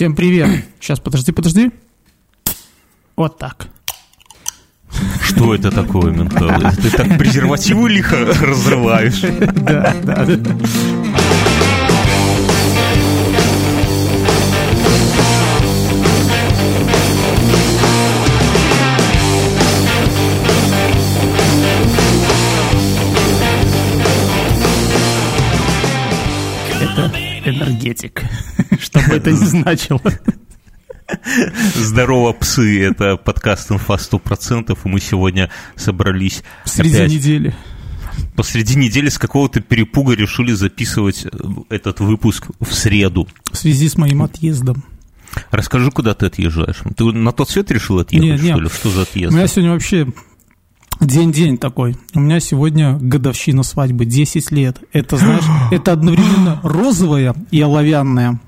[0.00, 0.64] Всем привет.
[0.80, 1.70] Сейчас, подожди, подожди.
[3.16, 3.68] Вот так.
[5.22, 6.74] Что это такое, Мюнхгаузен?
[6.82, 9.20] Ты так презервативу лихо разрываешь.
[9.20, 10.26] Да, да.
[26.80, 27.12] Это
[27.44, 28.24] энергетик.
[28.78, 30.00] Что бы это ни значило.
[31.74, 32.82] Здорово, псы!
[32.84, 37.54] Это подкаст «Инфа 100%», и мы сегодня собрались Среди опять недели.
[38.36, 41.28] посреди недели с какого-то перепуга решили записывать э,
[41.68, 43.26] этот выпуск в среду.
[43.50, 44.84] В связи с моим отъездом.
[45.50, 46.82] Расскажи, куда ты отъезжаешь?
[46.96, 48.52] Ты на тот свет решил отъехать, Не, не.
[48.52, 48.68] что ли?
[48.68, 49.32] Что за отъезд?
[49.32, 50.06] У меня сегодня вообще
[51.00, 51.96] день-день такой.
[52.14, 54.78] У меня сегодня годовщина свадьбы, 10 лет.
[54.92, 58.38] Это, знаешь, это одновременно розовая и оловянная.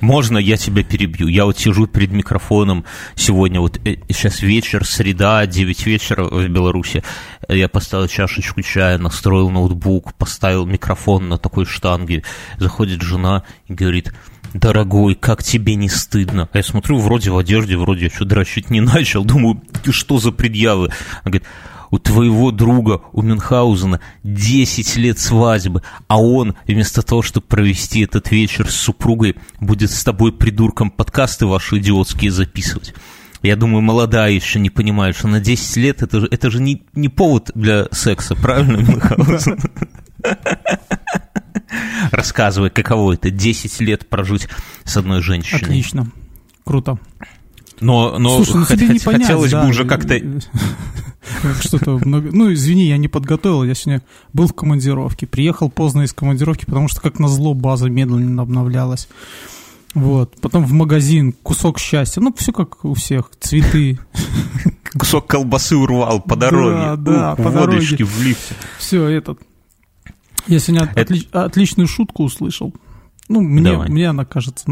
[0.00, 1.28] Можно я тебя перебью?
[1.28, 7.02] Я вот сижу перед микрофоном сегодня, вот э, сейчас вечер, среда, 9 вечера в Беларуси.
[7.48, 12.24] Я поставил чашечку чая, настроил ноутбук, поставил микрофон на такой штанге.
[12.58, 14.12] Заходит жена и говорит,
[14.52, 16.48] дорогой, как тебе не стыдно?
[16.52, 19.24] А я смотрю, вроде в одежде, вроде я что дрочить не начал.
[19.24, 20.90] Думаю, «Ты что за предъявы?
[21.22, 21.44] Она говорит,
[21.90, 28.30] у твоего друга, у Мюнхгаузена, 10 лет свадьбы, а он, вместо того, чтобы провести этот
[28.30, 32.94] вечер с супругой, будет с тобой, придурком, подкасты ваши идиотские записывать.
[33.42, 36.82] Я думаю, молодая еще не понимает, что на 10 лет это же, это же не,
[36.94, 39.58] не повод для секса, правильно, Мюнхгаузен?
[42.10, 44.48] Рассказывай, каково это, 10 лет прожить
[44.84, 45.60] с одной женщиной.
[45.60, 46.10] Отлично.
[46.64, 46.98] Круто.
[47.80, 50.20] Но, но Слушай, ну хот- тебе не хот- понять, хотелось да, бы уже как-то...
[51.60, 52.30] Что-то много...
[52.32, 53.64] Ну, извини, я не подготовил.
[53.64, 55.26] Я сегодня был в командировке.
[55.26, 59.08] Приехал поздно из командировки, потому что, как назло, база медленно обновлялась.
[59.94, 60.36] Вот.
[60.40, 62.20] Потом в магазин, кусок счастья.
[62.20, 63.30] Ну, все как у всех.
[63.40, 63.98] Цветы.
[64.98, 66.96] кусок колбасы урвал по дороге.
[67.02, 68.04] Да, да, по дороге.
[68.04, 68.54] в лифте.
[68.78, 69.40] Все, этот.
[70.46, 70.92] Я сегодня
[71.32, 72.72] отличную шутку услышал.
[73.28, 74.64] Ну, мне, мне она кажется,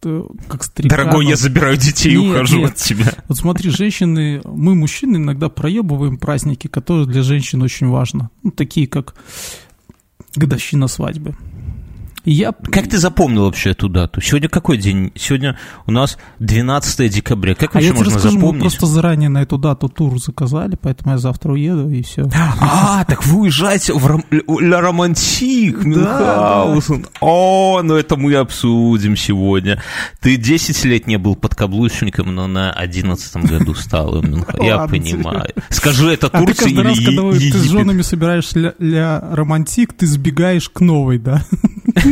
[0.00, 0.96] как старика.
[0.96, 2.70] Дорогой, я забираю детей и ухожу нет.
[2.70, 3.12] от тебя.
[3.28, 8.30] Вот смотри, женщины, мы, мужчины, иногда проебываем праздники, которые для женщин очень важно.
[8.42, 9.14] Ну, такие как
[10.36, 11.34] годовщина свадьбы.
[12.24, 12.52] Я...
[12.52, 14.20] Как ты запомнил вообще эту дату?
[14.20, 15.12] Сегодня какой день?
[15.14, 15.56] Сегодня
[15.86, 17.54] у нас 12 декабря.
[17.54, 18.62] Как А вообще тебе можно расскажу, мы запомнить?
[18.62, 22.28] просто заранее на эту дату тур заказали, поэтому я завтра уеду, и все.
[22.60, 24.22] А, так вы уезжаете в.
[24.60, 27.06] Ля Романтик, Мюнхгаузен.
[27.20, 29.82] О, ну это мы обсудим сегодня.
[30.20, 34.22] Ты 10 лет не был подкаблучником, но на 11 году стал.
[34.60, 35.52] Я понимаю.
[35.70, 37.70] Скажи, это А Турция или когда вы- Е- ты с Египет?
[37.70, 41.42] женами собираешь ля романтик, ты сбегаешь к новой, да?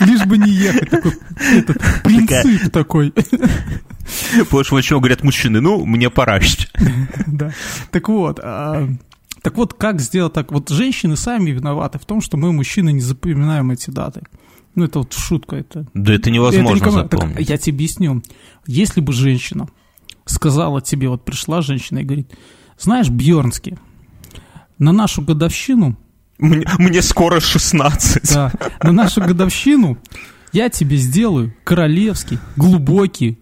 [0.00, 0.90] Лишь бы не ехать.
[0.90, 1.12] Такой,
[1.54, 3.12] этот, принцип такой.
[3.12, 5.60] Потому что о чем говорят мужчины?
[5.60, 6.40] Ну, мне пора.
[7.26, 7.52] Да.
[7.90, 8.88] Так вот, а,
[9.42, 10.52] так вот, как сделать так?
[10.52, 14.22] Вот женщины сами виноваты в том, что мы, мужчины, не запоминаем эти даты.
[14.74, 15.56] Ну, это вот шутка.
[15.56, 17.48] Это, Да это это невозможно никому- так запомнить.
[17.48, 18.22] я тебе объясню.
[18.66, 19.66] Если бы женщина
[20.24, 22.30] сказала тебе, вот пришла женщина и говорит,
[22.78, 23.76] знаешь, Бьернский,
[24.78, 25.96] на нашу годовщину,
[26.38, 28.34] Мне, мне скоро 16.
[28.34, 29.98] да, на нашу годовщину
[30.52, 33.38] я тебе сделаю королевский, глубокий,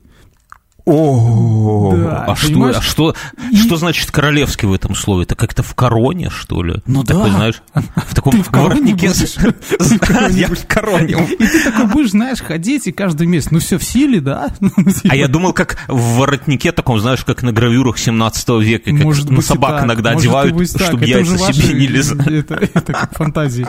[0.87, 3.15] О, Да, а что, а что,
[3.51, 5.25] И- что значит королевский в этом слове?
[5.25, 6.77] Это как-то в короне, что ли?
[6.87, 7.37] Ну Такой, да.
[7.37, 9.07] знаешь, в таком Ты в воротнике.
[10.31, 11.29] Я в короне.
[11.41, 14.49] И ты такой будешь, знаешь, ходить и каждый месяц, ну все в силе, да?
[14.61, 14.71] Ну,
[15.09, 19.31] А я думал, как в воротнике таком, знаешь, как на гравюрах 17 века, как Может
[19.31, 22.41] на собак иногда одевают, чтобы яйца себе не лизали.
[22.47, 23.67] Это, это как фантазии.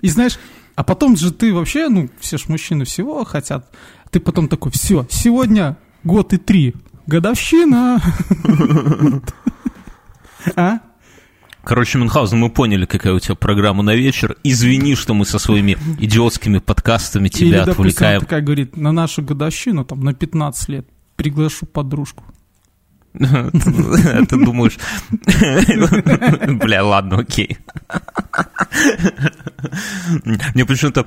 [0.00, 0.38] И знаешь,
[0.76, 3.66] а потом же ты вообще, ну, все ж мужчины всего хотят.
[4.10, 6.74] Ты потом такой, все, сегодня год и три.
[7.06, 8.00] Годовщина.
[10.56, 10.78] А?
[11.64, 14.36] Короче, Мюнхгаузен, мы поняли, какая у тебя программа на вечер.
[14.42, 18.20] Извини, что мы со своими идиотскими подкастами Или, тебя допустим, она отвлекаем.
[18.20, 22.24] такая говорит, на нашу годовщину, там, на 15 лет, приглашу подружку.
[23.12, 24.78] Ты думаешь...
[26.62, 27.58] Бля, ладно, окей.
[30.54, 31.06] Мне почему-то...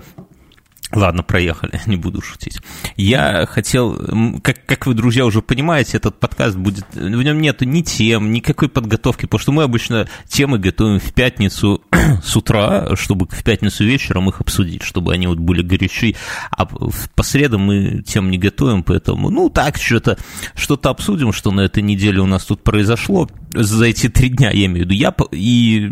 [0.94, 2.60] Ладно, проехали, не буду шутить.
[2.98, 3.96] Я хотел,
[4.44, 8.68] как, как вы, друзья, уже понимаете, этот подкаст будет, в нем нету ни тем, никакой
[8.68, 11.82] подготовки, потому что мы обычно темы готовим в пятницу
[12.24, 16.16] с утра, чтобы в пятницу вечером их обсудить, чтобы они вот были горячи,
[16.52, 20.18] а по средам мы тем не готовим, поэтому, ну, так, что-то
[20.56, 24.66] что обсудим, что на этой неделе у нас тут произошло за эти три дня, я
[24.66, 25.90] имею в виду, я и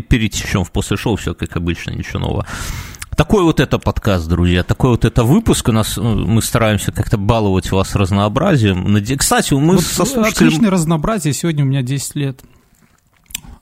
[0.00, 2.46] перетечем в после шоу, все как обычно, ничего нового
[3.16, 5.68] Такой вот это подкаст, друзья, такой вот это выпуск.
[5.68, 9.02] У нас ну, мы стараемся как-то баловать вас разнообразием.
[9.16, 10.48] Кстати, мы Вот со слушателем...
[10.48, 11.32] Отличное разнообразие.
[11.32, 12.42] Сегодня у меня 10 лет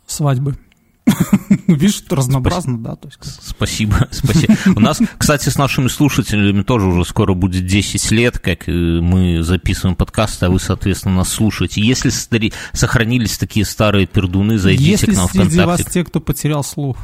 [0.06, 0.56] свадьбы.
[1.66, 2.96] Видишь, разнообразно, да.
[2.96, 4.54] То есть, Спасибо, спасибо.
[4.74, 9.42] У нас, кстати, с нашими слушателями тоже уже скоро будет 10 лет, как э, мы
[9.42, 11.82] записываем подкасты, а вы, соответственно, нас слушаете.
[11.82, 15.92] Если стари- сохранились такие старые пердуны, зайдите Если к нам в среди вас ВКонтакте.
[15.92, 16.96] те, кто потерял слух,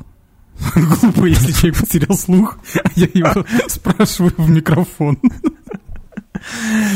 [0.75, 5.19] глупо, если человек потерял слух, а я его спрашиваю в микрофон.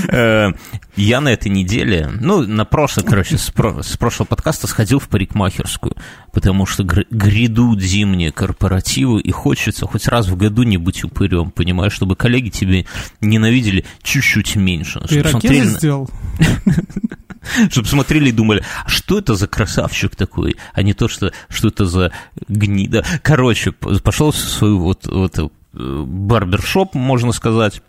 [0.09, 0.53] Э,
[0.97, 5.09] Я на этой неделе, ну, на прошлой, короче, с, про- с прошлого подкаста сходил в
[5.09, 5.97] парикмахерскую,
[6.33, 11.51] потому что гр- грядут зимние корпоративы, и хочется хоть раз в году не быть упырем,
[11.51, 12.87] понимаешь, чтобы коллеги тебе
[13.21, 15.01] ненавидели чуть-чуть меньше.
[15.01, 16.11] Ты смотрели сделал?
[17.71, 21.69] Чтобы смотрели и думали, а что это за красавчик такой, а не то, что, что
[21.69, 22.13] это за
[22.49, 23.05] гнида.
[23.23, 27.83] Короче, пошел в свою вот, вот э, барбершоп, можно сказать,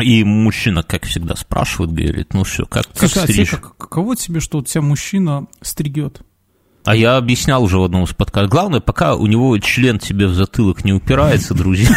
[0.00, 4.16] и мужчина, как всегда, спрашивает, говорит, ну все, как, как Слушай, а тебе как- каково
[4.16, 6.22] тебе, что у тебя мужчина стригет?
[6.84, 8.50] А я объяснял уже в одном из подкастов.
[8.50, 11.88] Главное, пока у него член тебе в затылок не упирается, друзья.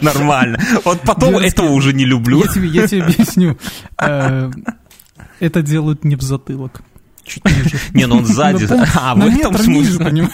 [0.00, 0.58] Нормально.
[0.84, 2.42] Вот потом этого уже не люблю.
[2.44, 3.58] Я тебе, объясню.
[4.00, 4.50] Э,
[5.40, 6.80] Это делают не в затылок.
[7.24, 7.78] Чуть ниже.
[7.92, 8.66] Не, ну он сзади.
[8.98, 10.30] А, в этом смысле.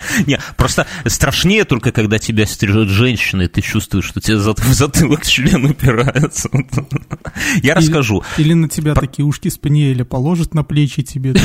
[0.26, 5.26] Не, просто страшнее только, когда тебя стрижет женщина, и ты чувствуешь, что тебе в затылок
[5.26, 6.48] член упирается.
[7.62, 8.22] Я расскажу.
[8.36, 11.34] Или на тебя такие ушки спаниеля положат на плечи тебе.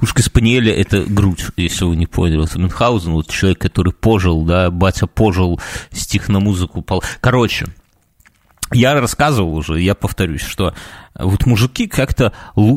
[0.00, 2.38] Ушко спаниеля– это грудь, если вы не поняли.
[2.38, 5.60] Вот Мюнхгаузен, вот человек, который пожил, да, батя пожил,
[5.92, 6.84] стих на музыку.
[7.20, 7.66] Короче,
[8.72, 10.74] я рассказывал уже, я повторюсь, что
[11.14, 12.32] вот мужики как-то...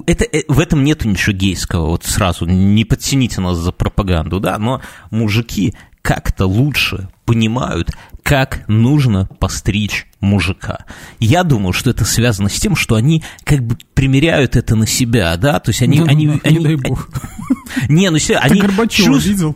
[0.06, 4.58] Это, э, в этом нету ничего гейского, вот сразу, не подтяните нас за пропаганду, да,
[4.58, 4.82] но
[5.12, 7.92] мужики как-то лучше понимают,
[8.24, 10.86] как нужно постричь мужика.
[11.20, 15.36] Я думаю, что это связано с тем, что они как бы примеряют это на себя,
[15.38, 16.00] да, то есть они...
[16.00, 17.10] Ну, они, ну, они Не дай бог.
[17.90, 19.56] не, ну все, они чувств- видел?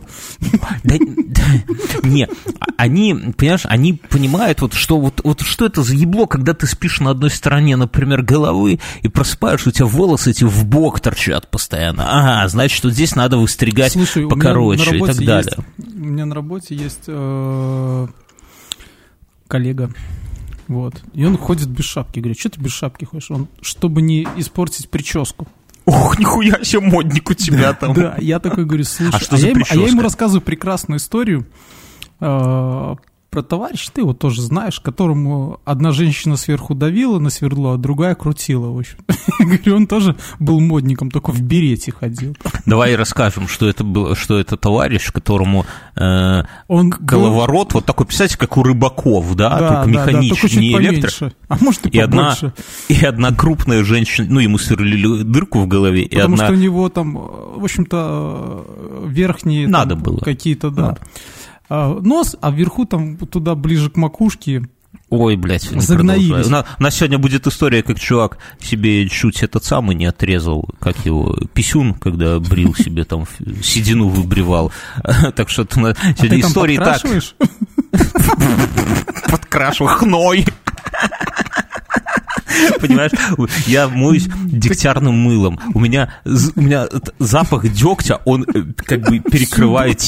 [0.82, 1.42] да, да,
[2.02, 2.26] не,
[2.78, 7.00] они, понимаешь, они понимают, вот что, вот, вот что это за ебло, когда ты спишь
[7.00, 12.06] на одной стороне, например, головы, и просыпаешь, у тебя волосы эти в бок торчат постоянно.
[12.08, 15.52] Ага, значит, что здесь надо выстригать Слушай, покороче и так далее.
[15.76, 18.06] есть- У меня на работе есть э,
[19.48, 19.90] коллега.
[20.68, 21.02] Вот.
[21.12, 22.20] И он ходит без шапки.
[22.20, 23.30] Говорит, что ты без шапки ходишь?
[23.30, 25.46] Он, чтобы не испортить прическу.
[25.84, 27.92] Ох, нихуя себе модник у тебя там.
[27.92, 30.02] Да, я такой говорю, слушай, А что за я, ему, а я ему прическа?
[30.02, 31.46] рассказываю прекрасную историю
[32.20, 32.94] э,
[33.34, 38.14] про товарища, ты его тоже знаешь, которому одна женщина сверху давила на свердло, а другая
[38.14, 38.98] крутила, в общем.
[39.40, 42.36] Говорю, он тоже был модником, только в берете ходил.
[42.64, 45.66] Давай расскажем, что это был, что это товарищ, которому
[45.96, 50.12] э, Он был- головорот, вот такой, представьте, как у рыбаков, да, Да, только да, да,
[50.12, 51.32] только чуть не электро.
[51.48, 52.36] А может и И одна,
[52.88, 56.46] и одна крупная женщина, ну, ему сверлили дырку в голове, и Потому одна...
[56.46, 57.20] что у него там, э,
[57.56, 59.64] в общем-то, э, верхние...
[59.64, 60.18] там Надо было.
[60.18, 60.82] Какие-то, да.
[60.82, 61.00] Надо.
[61.68, 64.62] А, Нос, а вверху там туда ближе к макушке.
[65.10, 66.46] Ой, блядь, не Загноились.
[66.46, 70.68] У нас, у нас сегодня будет история, как чувак себе чуть этот самый не отрезал,
[70.80, 73.24] как его, писюн, когда брил себе там,
[73.62, 74.72] седину выбривал.
[75.36, 77.02] Так что на- А ты сегодня там истории так
[79.30, 80.46] подкрашу хной.
[82.80, 83.12] Понимаешь,
[83.66, 85.58] я моюсь дегтярным мылом.
[85.74, 86.86] У меня, у меня
[87.18, 90.00] запах дегтя, он э, как бы перекрывает,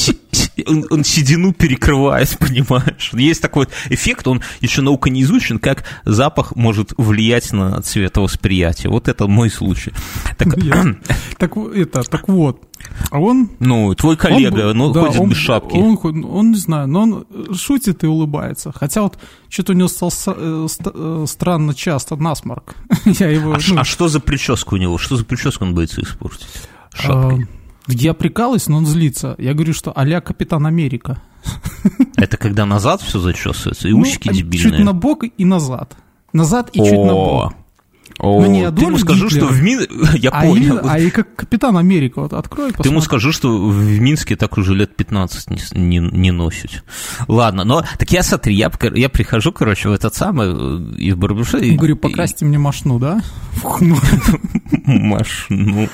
[0.65, 3.11] он, он седину перекрывает, понимаешь?
[3.13, 8.89] Есть такой вот эффект, он еще наука не изучен, как запах может влиять на цветовосприятие.
[8.91, 9.91] Вот это мой случай.
[10.37, 10.95] Так, Я-
[11.37, 12.63] Так в- это, так вот.
[13.11, 13.49] А он...
[13.59, 15.75] ну, твой он коллега, был- ну, да, ходит он- без шапки.
[15.77, 18.71] Он, ход- он, не знаю, но он шутит и улыбается.
[18.75, 19.17] Хотя вот
[19.49, 22.75] что-то у него стал э, ст- э, странно часто насморк.
[23.05, 23.53] Я его...
[23.53, 24.97] А, ну, а что за прическа у него?
[24.97, 26.47] Что за прическу он боится испортить?
[26.93, 27.43] Шапкой.
[27.87, 29.35] а, Я прикалываюсь, но он злится.
[29.37, 31.21] Я говорю, что а-ля Капитан Америка.
[32.17, 34.71] Это когда назад все зачесывается, и Ну, усики а дебильные.
[34.77, 35.95] Чуть на бок и назад.
[36.33, 37.53] Назад и чуть на бок.
[38.19, 39.79] О, Ну, не ты Адольф ему скажи, Гитлер, что в Мин...
[40.15, 40.55] Я А, понял.
[40.77, 43.01] именно- а и как Капитан Америка, вот открой, Ты ему посмотри.
[43.01, 46.83] скажи, что в Минске так уже лет 15 не, не, не носят.
[47.27, 51.63] Ладно, но так я смотри, я, я прихожу, короче, в этот самый э, из барбершопа.
[51.63, 53.21] и- Говорю, покрасьте мне машну, да?
[53.61, 53.81] Фух,
[55.49, 55.89] ну,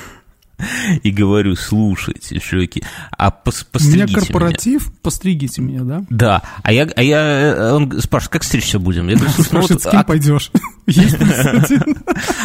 [0.58, 0.64] и-.
[1.02, 4.14] И говорю, слушайте, чуваки, а пос, У меня постригите меня.
[4.14, 6.04] корпоратив, постригите меня, да?
[6.10, 9.08] Да, а я, а я, э, он спрашивает, как стричься будем?
[9.08, 10.50] Я говорю, слушай, ну вот, с кем а пойдешь?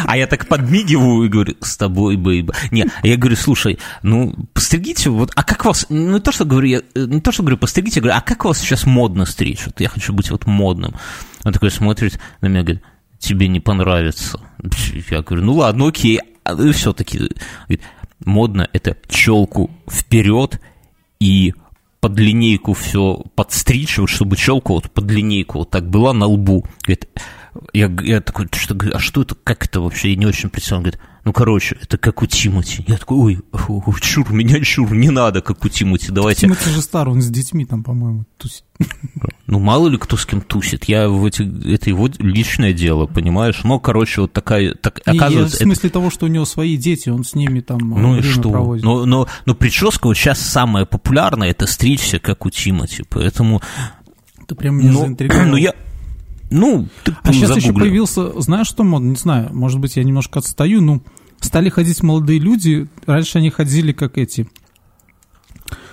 [0.06, 2.56] А я так подмигиваю и говорю, с тобой, бейба.
[2.72, 6.82] Не, я говорю, слушай, ну, постригите, вот, а как вас, ну, то, что говорю, я,
[6.96, 9.66] не то, что говорю, постригите, я говорю, а как вас сейчас модно стричь?
[9.66, 10.96] Вот я хочу быть вот модным.
[11.44, 12.82] Он такой смотрит на меня, говорит,
[13.20, 14.40] тебе не понравится.
[15.10, 16.20] Я говорю, ну ладно, окей.
[16.44, 17.30] А все-таки
[18.30, 20.62] модно это челку вперед
[21.20, 21.54] и
[22.00, 26.66] под линейку все подстричь, вот чтобы челка вот под линейку вот так была на лбу.
[26.84, 27.10] Говорит,
[27.74, 30.80] я, я такой, что, а что это, как это вообще, я не очень представляю.
[30.80, 32.84] Он говорит, ну, короче, это как у Тимати.
[32.88, 36.42] Я такой, ой, ой чур, меня чур, не надо, как у Тимати, давайте.
[36.42, 38.64] Тимати же старый, он с детьми там, по-моему, тусит.
[39.48, 40.86] Ну, мало ли кто с кем тусит.
[40.86, 41.42] Я в эти,
[41.74, 43.62] это его личное дело, понимаешь?
[43.64, 45.58] Но, короче, вот такая, так, Не, оказывается...
[45.58, 45.94] Я в смысле это...
[45.96, 48.52] того, что у него свои дети, он с ними там Ну и что?
[48.52, 48.86] проводит.
[48.86, 53.62] Но, но, но прическа вот сейчас самая популярная, это стричься, как у Тимати, поэтому...
[54.48, 55.46] Ты прям меня ну, заинтриговал.
[55.50, 55.74] Ну, я...
[56.50, 57.84] Ну, ты А сейчас еще загугли.
[57.86, 59.10] появился, знаешь, что модно?
[59.10, 61.02] Не знаю, может быть, я немножко отстаю, ну,
[61.42, 64.48] стали ходить молодые люди, раньше они ходили как эти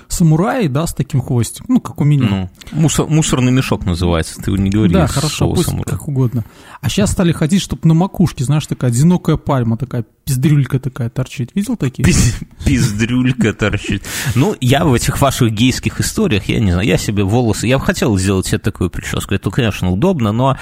[0.08, 2.50] самураи, да, с таким хвостиком, ну, как у меня.
[2.72, 5.82] Ну, мусор, мусорный мешок называется, ты не говори да, хорошо, пусть уже.
[5.82, 6.44] как угодно.
[6.80, 10.04] А сейчас стали ходить, чтобы на макушке, знаешь, такая одинокая пальма, такая
[10.36, 11.52] пиздрюлька такая торчит.
[11.54, 12.02] Видел такие?
[12.04, 14.02] Пиз- Пиздрюлька торчит.
[14.34, 17.68] Ну, я в этих ваших гейских историях, я не знаю, я себе волосы...
[17.68, 19.34] Я бы хотел сделать себе такую прическу.
[19.34, 20.58] Это, конечно, удобно, но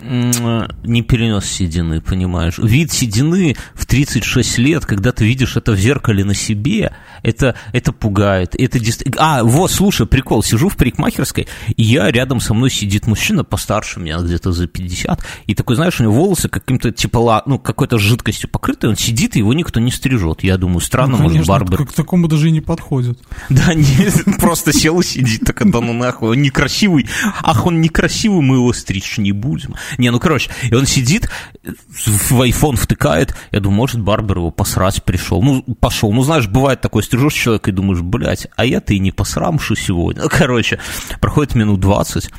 [0.00, 2.56] не перенес седины, понимаешь.
[2.56, 7.92] Вид седины в 36 лет, когда ты видишь это в зеркале на себе, это, это
[7.92, 8.54] пугает.
[8.58, 10.42] Это дист- А, вот, слушай, прикол.
[10.42, 15.22] Сижу в парикмахерской, и я рядом со мной сидит мужчина постарше меня, где-то за 50,
[15.46, 19.40] и такой, знаешь, у него волосы каким-то, типа, ну, какой-то жидкостью покрыты, он сидит, и
[19.40, 20.42] его никто не стрижет.
[20.42, 23.18] Я думаю, странно, Ну, может, конечно, барбер к к такому даже и не подходит.
[23.50, 27.08] да, нет, просто сел и сидит, так да ну нахуй, он некрасивый,
[27.42, 29.74] ах, он некрасивый, мы его стричь не будем.
[29.98, 31.28] Не, ну короче, и он сидит,
[31.62, 35.42] в iPhone втыкает, я думаю, может, Барбер его посрать пришел.
[35.42, 39.12] Ну, пошел, ну, знаешь, бывает такое, стрижешь человека и думаешь, блядь, а я-то и не
[39.12, 40.22] посрамшу сегодня.
[40.22, 40.78] Ну, короче,
[41.20, 42.30] проходит минут 20,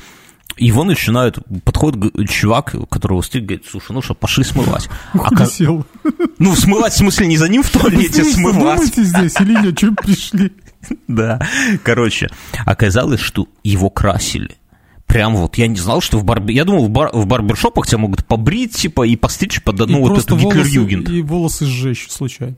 [0.56, 4.88] его начинают, подходит чувак, которого стриг, говорит, слушай, ну что, пошли смывать.
[5.12, 5.86] А Куда ка- сел?
[6.38, 8.94] ну, смывать, в смысле, не за ним в туалете, Вы смывать.
[8.94, 9.76] здесь или нет?
[9.78, 10.52] Чем пришли?
[11.08, 11.40] Да,
[11.82, 12.28] короче,
[12.66, 14.56] оказалось, что его красили.
[15.14, 16.56] Прям вот, я не знал, что в барбер...
[16.56, 17.10] Я думал, в, бар...
[17.12, 21.08] в барбершопах тебя могут побрить, типа, и постричь под одну И вот эту волосы, Гитлер-Югенд.
[21.08, 22.56] и волосы сжечь случайно.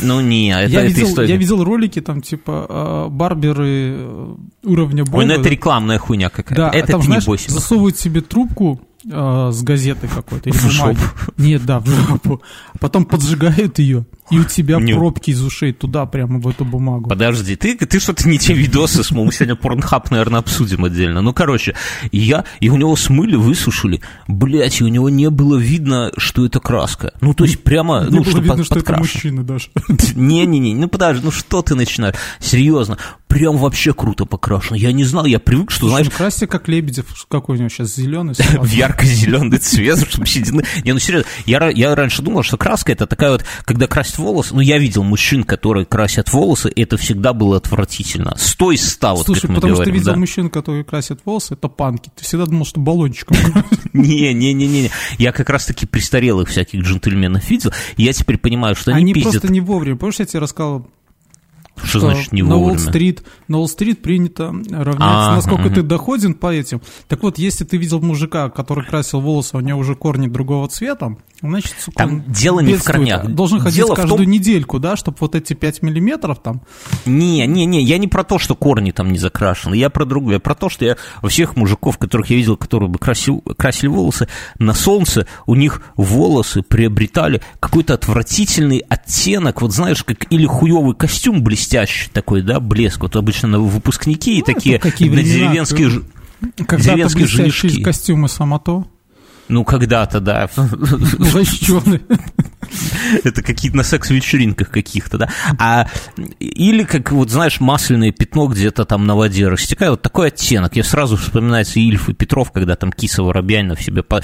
[0.00, 1.28] Ну, не, это, я, это видел, история.
[1.28, 2.66] я видел ролики, там, типа,
[3.06, 5.16] э, барберы э, уровня бога.
[5.16, 6.54] Ой, ну это рекламная хуйня какая-то.
[6.54, 7.50] Да, это а там, ты знаешь, не бойся.
[7.50, 8.80] засовывают себе трубку
[9.10, 10.98] э, с газетой какой-то В бумаги.
[11.36, 12.42] Нет, да, в жопу.
[12.72, 14.96] А потом поджигают ее, и у тебя Ню.
[14.96, 17.08] пробки из ушей туда, прямо в эту бумагу.
[17.08, 21.20] Подожди, ты, ты что-то не те видосы смыл, мы сегодня порнхаб, наверное, обсудим отдельно.
[21.22, 21.74] Ну, короче,
[22.12, 26.60] я, и у него смыли, высушили, блять, и у него не было видно, что это
[26.60, 27.12] краска.
[27.20, 29.68] Ну, то есть прямо, Не ну, было что видно, под- что это мужчина даже.
[30.14, 32.14] Не-не-не, ну подожди, ну что ты начинаешь?
[32.40, 34.76] Серьезно, прям вообще круто покрашено.
[34.76, 37.06] Я не знал, я привык, что, знаешь, Ну, красься как Лебедев.
[37.28, 38.34] Какой у него сейчас зеленый?
[38.60, 40.64] в ярко-зеленый цвет, чтобы седины.
[40.84, 44.54] Не, ну серьезно, я, я раньше думал, что краска это такая вот, когда красят волосы,
[44.54, 48.34] ну я видел мужчин, которые красят волосы, это всегда было отвратительно.
[48.38, 50.18] Сто из ста, вот Слушай, как мы потому говорим, что видел да.
[50.18, 52.10] мужчин, которые красят волосы, это панки.
[52.16, 53.36] Ты всегда думал, что баллончиком.
[53.92, 59.52] Не-не-не-не, я как раз-таки престарелых всяких джентльменов видел, я теперь понимаю, что они, Они просто
[59.52, 59.96] не вовремя.
[59.96, 60.86] Помнишь, я тебе рассказал,
[61.82, 62.72] Что значит не на вовремя?
[62.74, 65.74] Уолл-стрит, на Уолл-стрит принято равняться, А, насколько мгм.
[65.74, 66.80] ты доходен по этим.
[67.08, 71.16] Так вот, если ты видел мужика, который красил волосы, у него уже корни другого цвета,
[71.50, 73.26] значит, сука, Там дело не в корнях.
[73.28, 76.62] Должен ходить Дело каждую том- недельку, да, чтобы вот эти 5 миллиметров там.
[77.06, 80.34] Не, не, не, я не про то, что корни там не закрашены, я про другое,
[80.34, 80.96] я про то, что я
[81.28, 86.62] всех мужиков, которых я видел, которые бы красил, красили волосы, на солнце у них волосы
[86.62, 93.16] приобретали какой-то отвратительный оттенок, вот знаешь, как или хуевый костюм блестящий такой, да, блеск, вот
[93.16, 95.90] обычно на выпускники и Ну, такие какие на времена, деревенские,
[96.66, 97.26] Когда-то блестящие
[97.70, 97.82] женишки.
[97.82, 98.84] костюмы самото,
[99.48, 102.00] ну, когда-то, да, лощеные.
[103.24, 105.88] это какие-то на секс-вечеринках каких-то, да, а
[106.40, 110.84] или как, вот знаешь, масляное пятно где-то там на воде растекает, вот такой оттенок, я
[110.84, 114.22] сразу вспоминается Ильф и Петров, когда там Киса Воробьянинов себе, по,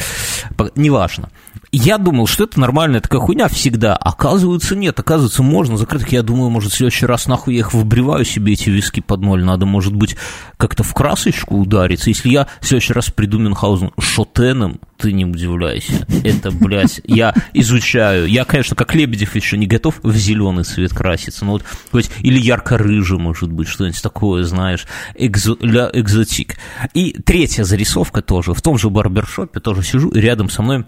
[0.57, 1.31] по- неважно.
[1.73, 6.51] Я думал, что это нормальная такая хуйня всегда, оказывается нет, оказывается можно закрыть, я думаю,
[6.51, 9.95] может, в следующий раз нахуй я их выбриваю себе эти виски под ноль, надо, может
[9.95, 10.17] быть,
[10.57, 16.07] как-то в красочку удариться, если я в следующий раз приду Мюнхгаузен шотеном, ты не удивляйся,
[16.25, 21.45] это, блядь, я изучаю, я, конечно, как Лебедев еще не готов в зеленый цвет краситься,
[21.45, 26.57] но вот, то есть, или ярко-рыжий, может быть, что-нибудь такое, знаешь, экзо, ля экзотик.
[26.95, 29.61] И третья зарисовка тоже, в том же барбершопе.
[29.61, 30.85] Тоже сижу, и рядом со мной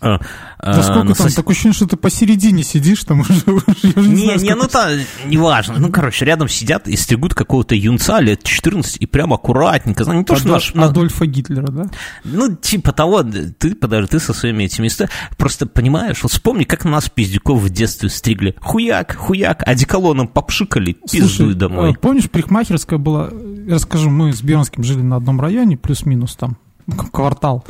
[0.00, 0.18] А,
[0.62, 1.14] да сколько там?
[1.14, 1.34] Сос...
[1.34, 4.68] Такое ощущение, что ты посередине сидишь, там уже, уже я не, не, знаю, не ну
[4.68, 4.90] там,
[5.26, 5.78] неважно.
[5.78, 10.04] Ну, короче, рядом сидят и стригут какого-то юнца лет 14 и прям аккуратненько.
[10.04, 10.74] Не то, что наш...
[10.74, 11.86] Адольфа Гитлера, да?
[12.24, 15.14] Ну, типа того, ты, подожди, ты со своими этими историями.
[15.36, 18.54] Просто понимаешь, вот вспомни, как нас пиздюков в детстве стригли.
[18.60, 21.90] Хуяк, хуяк, одеколоном попшикали, пиздуй домой.
[21.90, 23.30] А, помнишь, парикмахерская была,
[23.68, 26.56] расскажу, мы с Бернским жили на одном районе, плюс-минус там,
[26.90, 27.64] квартал.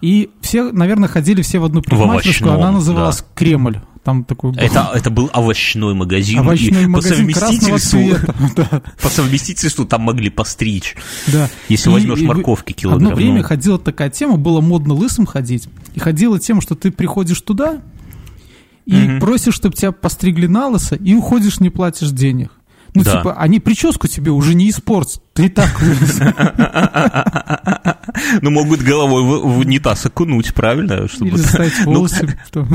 [0.00, 3.26] И все, наверное, ходили все в одну парикмахерскую, она называлась да.
[3.34, 3.80] Кремль.
[4.04, 6.38] Там такой это, это был овощной магазин.
[6.38, 8.82] Овощной магазин по совместительству, цвета.
[9.02, 10.96] По совместительству там могли постричь.
[11.26, 11.50] Да.
[11.68, 13.08] Если и, возьмешь морковки килограмм.
[13.08, 13.42] Одно время ну.
[13.42, 15.68] ходила такая тема, было модно лысым ходить.
[15.94, 17.82] И ходила тема, что ты приходишь туда
[18.86, 19.20] и угу.
[19.20, 22.52] просишь, чтобы тебя постригли на лысо, и уходишь, не платишь денег.
[22.98, 23.18] Ну, да.
[23.18, 25.22] типа, они прическу тебе уже не испортят.
[25.34, 25.70] Ты так
[28.42, 31.06] Ну, могут головой в унитаз окунуть, правильно?
[31.06, 31.38] Чтобы...
[31.38, 31.38] Или
[31.84, 32.38] ну, волосы.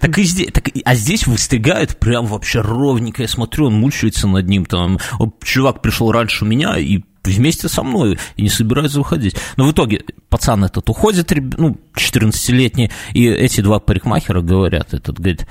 [0.00, 0.48] Так и здесь,
[0.84, 3.22] а здесь выстригают прям вообще ровненько.
[3.22, 4.64] Я смотрю, он мучается над ним.
[4.64, 4.98] Там,
[5.42, 9.36] чувак пришел раньше меня и вместе со мной и не собирается уходить.
[9.56, 15.46] Но в итоге пацан этот уходит, ну, 14-летний, и эти два парикмахера говорят, этот говорит,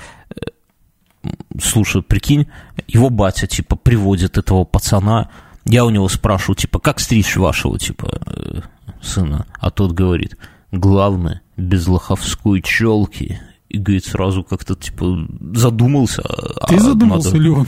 [1.61, 2.47] слушай, прикинь,
[2.87, 5.29] его батя, типа, приводит этого пацана,
[5.65, 8.61] я у него спрашиваю, типа, как стричь вашего, типа, э,
[9.01, 9.45] сына?
[9.59, 10.37] А тот говорит,
[10.71, 13.39] главное, без лоховской челки.
[13.69, 16.23] И, говорит, сразу как-то, типа, задумался.
[16.23, 17.37] А Ты а задумался надо...
[17.37, 17.67] или он?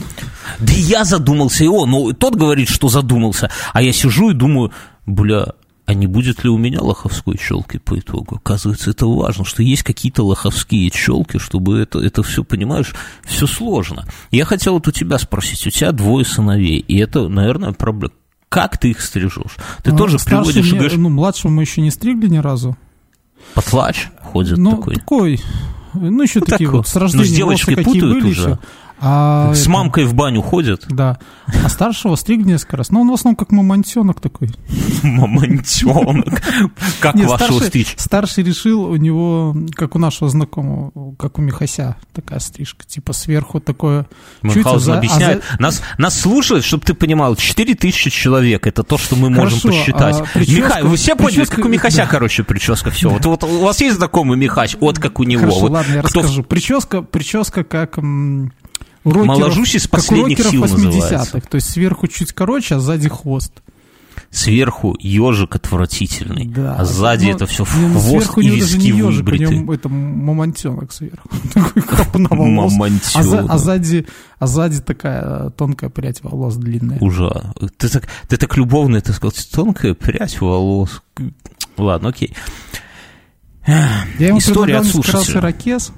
[0.58, 1.90] Да я задумался, и он.
[1.90, 3.50] Но тот говорит, что задумался.
[3.72, 4.70] А я сижу и думаю,
[5.06, 5.54] бля,
[5.86, 8.36] а не будет ли у меня лоховской челки по итогу?
[8.36, 14.06] Оказывается, это важно, что есть какие-то лоховские челки, чтобы это, это все, понимаешь, все сложно.
[14.30, 18.14] Я хотел вот у тебя спросить, у тебя двое сыновей, и это, наверное, проблема.
[18.48, 19.56] Как ты их стрижешь?
[19.82, 20.70] Ты ну, тоже приводишь...
[20.70, 22.76] Мне, говоришь, ну, младшего мы еще не стригли ни разу.
[23.52, 24.94] Потлач ходит ну, такой?
[24.94, 25.40] такой.
[25.92, 26.78] Ну, еще ну, такие такой.
[26.78, 28.40] вот с рождения Но с девочкой путают были уже.
[28.50, 28.58] Еще.
[29.06, 29.70] А С это...
[29.70, 30.86] мамкой в баню ходят?
[30.88, 31.18] Да.
[31.62, 32.90] А старшего стриг несколько раз.
[32.90, 34.48] Но он в основном как мамонтенок такой.
[35.02, 36.42] Мамонтенок.
[37.00, 37.94] Как вашего стричь?
[37.98, 42.86] Старший решил у него, как у нашего знакомого, как у Михася, такая стрижка.
[42.86, 44.06] Типа сверху такое...
[44.40, 45.44] Мюнхгаузен объясняет.
[45.58, 45.82] Нас,
[46.18, 48.66] слушают, чтобы ты понимал, 4000 человек.
[48.66, 50.16] Это то, что мы можем посчитать.
[50.34, 50.80] А, Миха...
[50.82, 52.90] Вы все поняли, как у Михася, короче, прическа.
[52.90, 53.10] Все.
[53.10, 54.76] Вот, у вас есть знакомый Михач?
[54.80, 55.42] Вот как у него.
[55.42, 56.42] Хорошо, ладно, я расскажу.
[56.42, 57.98] Прическа, прическа как
[59.12, 61.40] рокеров, Моложусь из последних как у рокеров сил 80-х.
[61.48, 63.52] То есть сверху чуть короче, а сзади хвост.
[64.30, 68.98] Сверху ежик отвратительный, да, а сзади но, это все ну, сверху и виски даже не
[68.98, 69.46] ежик, выбриты.
[69.46, 71.28] У него это мамонтенок сверху.
[72.18, 73.50] Мамонтенок.
[73.50, 74.06] А, а, сзади,
[74.40, 76.98] а сзади такая тонкая прядь волос длинная.
[77.00, 77.44] Ужас.
[77.76, 79.34] Ты так, ты так любовно это сказал.
[79.52, 81.02] Тонкая прядь волос.
[81.76, 82.34] Ладно, окей.
[83.66, 85.92] Я ему История предлагал несколько раз ирокез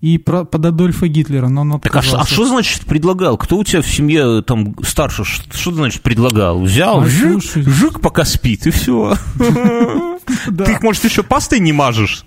[0.00, 2.12] и про, под Адольфа Гитлера, но он отказался.
[2.12, 3.38] Так, а, что а значит предлагал?
[3.38, 5.24] Кто у тебя в семье там старше?
[5.24, 6.60] Что, значит предлагал?
[6.62, 9.16] Взял, а жик, жик, пока спит, и все.
[9.36, 12.24] Ты их, может, еще пастой не мажешь?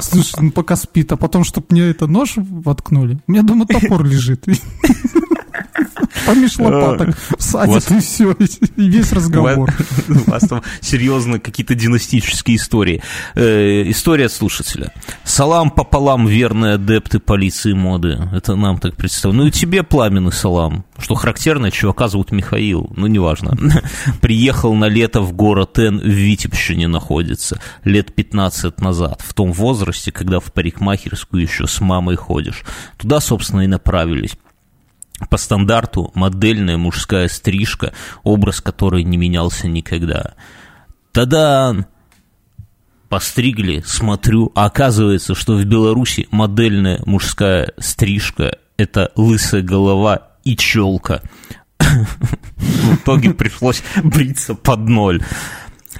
[0.00, 3.18] Слушай, ну пока спит, а потом, чтобы мне это нож воткнули.
[3.26, 4.46] У меня дома топор лежит.
[6.24, 9.74] Помеж лопаток всадит, и все, и весь разговор.
[10.08, 13.02] У вас там серьезно какие-то династические истории.
[13.34, 14.92] Э, история слушателя.
[15.24, 18.18] Салам пополам, верные адепты полиции моды.
[18.32, 19.42] Это нам так представляют.
[19.42, 20.84] Ну и тебе пламенный салам.
[20.98, 23.56] Что характерно, чувака зовут Михаил, ну неважно.
[24.20, 30.12] Приехал на лето в город Н в Витебщине находится, лет 15 назад, в том возрасте,
[30.12, 32.64] когда в парикмахерскую еще с мамой ходишь.
[32.96, 34.36] Туда, собственно, и направились
[35.30, 40.34] по стандарту модельная мужская стрижка, образ которой не менялся никогда.
[41.12, 41.74] Тогда
[43.08, 51.22] постригли, смотрю, а оказывается, что в Беларуси модельная мужская стрижка– это лысая голова и челка.
[51.78, 55.22] В итоге пришлось бриться под ноль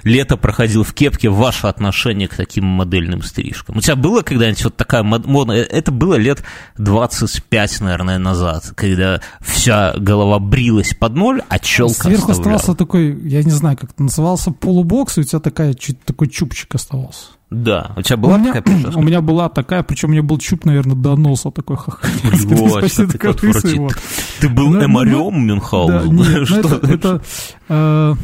[0.06, 3.76] лето проходил в кепке, ваше отношение к таким модельным стрижкам?
[3.76, 5.52] У тебя было когда-нибудь вот такая мода?
[5.52, 6.42] Э, это было лет
[6.78, 12.56] 25, наверное, назад, когда вся голова брилась под ноль, а челка Сверху оставляла.
[12.56, 16.28] оставался такой, я не знаю, как это назывался, полубокс, и у тебя такая, чуть, такой
[16.28, 17.26] чубчик оставался.
[17.50, 18.98] Да, у тебя была у меня, такая прическа?
[18.98, 21.76] У меня была такая, причем у меня был чуб, наверное, до носа такой
[23.76, 23.96] Вот,
[24.40, 26.16] Ты был ну, эмарем Мюнхгаузен?
[26.16, 27.22] Да, нет, это,
[27.68, 28.14] э,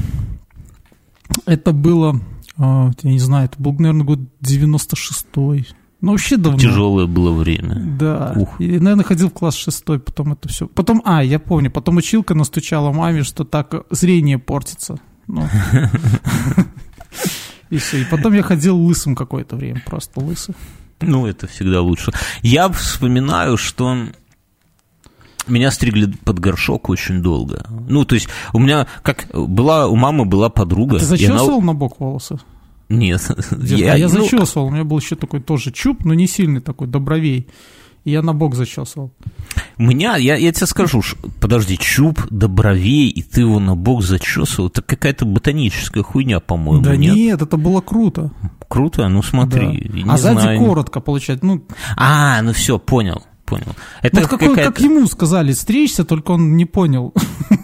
[1.47, 2.21] это было,
[2.57, 5.67] а, я не знаю, это был, наверное, год 96-й.
[6.01, 6.59] Ну, вообще давно.
[6.59, 7.77] Тяжелое было время.
[7.99, 8.33] Да.
[8.37, 8.61] Ух.
[8.61, 10.67] И, наверное, ходил в класс шестой, потом это все.
[10.67, 14.99] Потом, а, я помню, потом училка настучала маме, что так зрение портится.
[15.29, 15.49] Ну.
[17.71, 18.03] И все.
[18.03, 20.55] И потом я ходил лысым какое-то время, просто лысый.
[21.01, 22.13] Ну, это всегда лучше.
[22.43, 24.09] Я вспоминаю, что
[25.49, 27.67] меня стригли под горшок очень долго.
[27.89, 30.97] Ну, то есть у меня, как была, у мамы была подруга.
[30.97, 31.67] А ты зачесывал она...
[31.67, 32.39] на бок волосы?
[32.89, 33.23] Нет.
[33.63, 34.23] Я, я ну...
[34.23, 37.49] зачесывал, у меня был еще такой тоже чуб, но не сильный такой, добровей.
[38.05, 39.13] И я на бок зачесывал.
[39.79, 41.03] У меня, я, я тебе скажу,
[41.41, 46.83] подожди, чуб до бровей, и ты его на бок зачесывал, это какая-то ботаническая хуйня, по-моему.
[46.83, 47.15] Да нет?
[47.15, 48.33] нет, это было круто.
[48.67, 49.07] Круто?
[49.09, 49.89] Ну смотри.
[50.05, 50.15] Да.
[50.15, 50.59] А сзади знаю.
[50.59, 51.45] коротко получать.
[51.45, 51.65] Ну...
[51.97, 53.75] А, ну все, понял понял.
[54.03, 57.13] Это вот какой, как ему сказали стричься, только он не понял.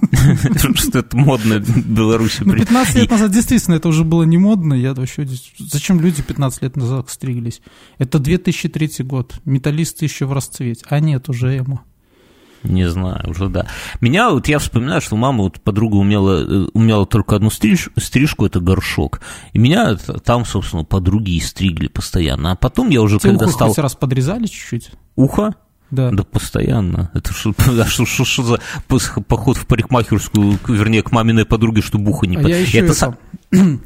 [0.74, 2.42] Что это модно в Беларуси.
[2.44, 4.74] Ну, 15 лет назад действительно это уже было не модно.
[4.74, 5.26] Я вообще...
[5.58, 7.60] Зачем люди 15 лет назад стриглись?
[7.98, 9.40] Это 2003 год.
[9.44, 10.84] Металлисты еще в расцвете.
[10.88, 11.80] А нет, уже ему.
[12.64, 13.66] Не знаю, уже да.
[14.00, 18.46] Меня вот я вспоминаю, что мама вот подруга умела, э, умела только одну стриж, стрижку,
[18.46, 19.20] это горшок.
[19.52, 22.52] И меня там, собственно, подруги и стригли постоянно.
[22.52, 23.74] А потом я уже Тебе когда ухо стал...
[23.76, 24.90] раз подрезали чуть-чуть?
[25.14, 25.54] Ухо?
[25.90, 26.10] Да.
[26.10, 27.10] Да постоянно.
[27.14, 27.54] Это что,
[27.86, 28.60] что, что, что за
[29.22, 32.36] поход в парикмахерскую, вернее, к маминой подруге, чтобы ухо не...
[32.36, 33.16] А я еще это...
[33.50, 33.80] это...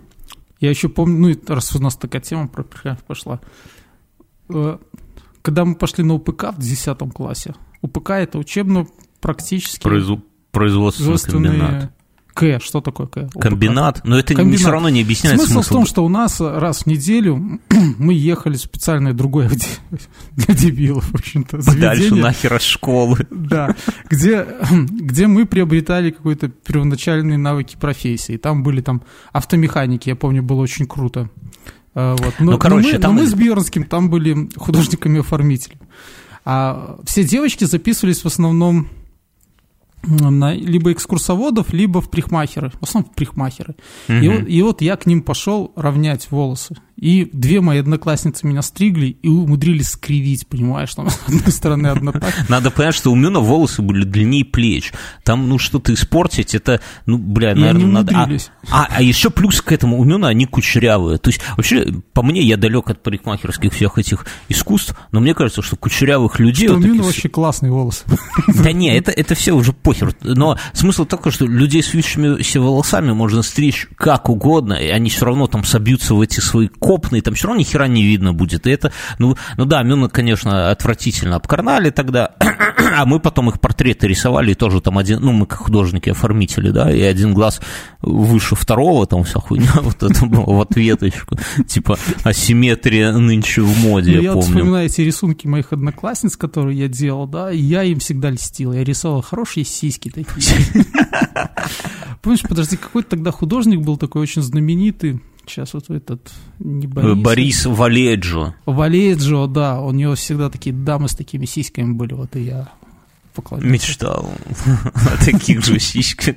[0.60, 2.64] я еще помню, ну, раз у нас такая тема про
[3.06, 3.40] пошла.
[4.48, 4.78] Э,
[5.42, 9.82] когда мы пошли на УПК в 10 классе, УПК это учебно-практически...
[9.82, 10.20] Произв...
[10.50, 11.92] Производственный комбинат.
[12.34, 13.28] К, что такое К?
[13.38, 14.60] Комбинат, но это Комбинат.
[14.60, 15.52] все равно не объясняет смысл.
[15.52, 17.60] Смысл в том, что у нас раз в неделю
[17.98, 19.50] мы ехали в специальное другое
[20.36, 21.88] для дебилов, в общем-то, заведение.
[21.88, 23.26] Дальше нахер от школы.
[23.30, 23.76] Да,
[24.08, 28.36] где, где мы приобретали какие-то первоначальные навыки профессии.
[28.36, 31.28] Там были там автомеханики, я помню, было очень круто.
[31.94, 32.34] А, вот.
[32.38, 33.14] Но, ну, короче, но мы, там...
[33.14, 35.80] но мы с Бьернским там были художниками-оформителями.
[36.44, 38.88] А все девочки записывались в основном
[40.04, 43.76] на либо экскурсоводов, либо в прихмахеры, в основном в прихмахеры.
[44.08, 44.16] Угу.
[44.16, 46.76] И, и вот я к ним пошел равнять волосы.
[46.96, 52.12] И две мои одноклассницы меня стригли и умудрились скривить, понимаешь, там, с одной стороны одна
[52.12, 52.48] так.
[52.48, 54.92] Надо понять, что у Мюна волосы были длиннее плеч.
[55.24, 58.14] Там, ну, что-то испортить, это, ну, бля, наверное, надо...
[58.14, 58.28] А,
[58.70, 61.18] а, а еще плюс к этому, у Мюна они кучерявые.
[61.18, 65.62] То есть, вообще, по мне, я далек от парикмахерских всех этих искусств, но мне кажется,
[65.62, 66.68] что кучерявых людей...
[66.68, 68.05] Что вот у Мюна вообще классные волосы.
[68.48, 70.14] Да не, это, это все уже похер.
[70.22, 75.26] Но смысл такой, что людей с вьющимися волосами можно стричь как угодно, и они все
[75.26, 78.66] равно там собьются в эти свои копные, там все равно ни хера не видно будет.
[78.66, 82.34] И это, ну, ну да, Мюна, конечно, отвратительно обкарнали тогда,
[82.98, 86.92] а мы потом их портреты рисовали, и тоже там один, ну, мы как художники-оформители, да,
[86.92, 87.60] и один глаз
[88.00, 91.38] выше второго, там вся хуйня, вот это было в ответочку.
[91.66, 94.46] Типа асимметрия нынче в моде, ну, я, помню.
[94.46, 98.72] Я вспоминаю эти рисунки моих одноклассниц, которые я делал, да, и я им всегда льстил.
[98.72, 100.84] Я рисовал хорошие сиськи такие.
[102.22, 107.18] Помнишь, подожди, какой-то тогда художник был такой очень знаменитый, Сейчас вот этот не Борис.
[107.18, 108.55] Борис Валеджо.
[108.66, 109.81] Валеджо, да.
[109.81, 112.14] У него всегда такие дамы с такими сиськами были.
[112.14, 112.68] Вот и я
[113.35, 113.72] поклонился.
[113.72, 114.31] Мечтал
[114.94, 116.37] о таких же сиськах.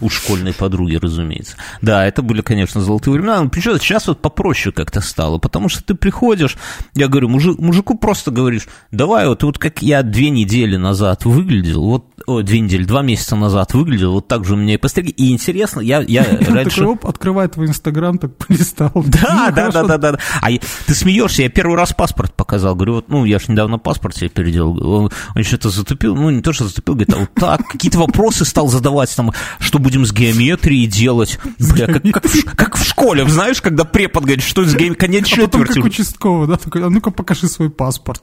[0.00, 1.56] У школьной подруги, разумеется.
[1.82, 3.42] Да, это были, конечно, золотые времена.
[3.42, 6.56] Но причем сейчас вот попроще как-то стало, потому что ты приходишь,
[6.94, 11.82] я говорю, мужик, мужику просто говоришь, давай вот, вот как я две недели назад выглядел,
[11.82, 15.10] вот, о, две недели, два месяца назад выглядел, вот так же у меня и постриги.
[15.10, 16.80] И интересно, я, я раньше...
[16.80, 18.92] Такой, открывает твой Инстаграм, так полистал.
[19.18, 20.18] Да, да, да, да, да.
[20.40, 24.16] А ты смеешься, я первый раз паспорт показал, говорю, вот, ну, я же недавно паспорт
[24.16, 27.66] себе переделал, он, он что-то затупил, ну, не то, что затупил, говорит, а вот так,
[27.66, 31.38] какие-то вопросы стал задавать задавать, там, что будем с геометрией делать.
[31.58, 35.24] Бля, как, как, в, как в школе, знаешь, когда препод говорит, что с геометрией, конец
[35.24, 35.50] а четверти.
[35.50, 38.22] Потом как участковый, да, такой, а ну-ка покажи свой паспорт.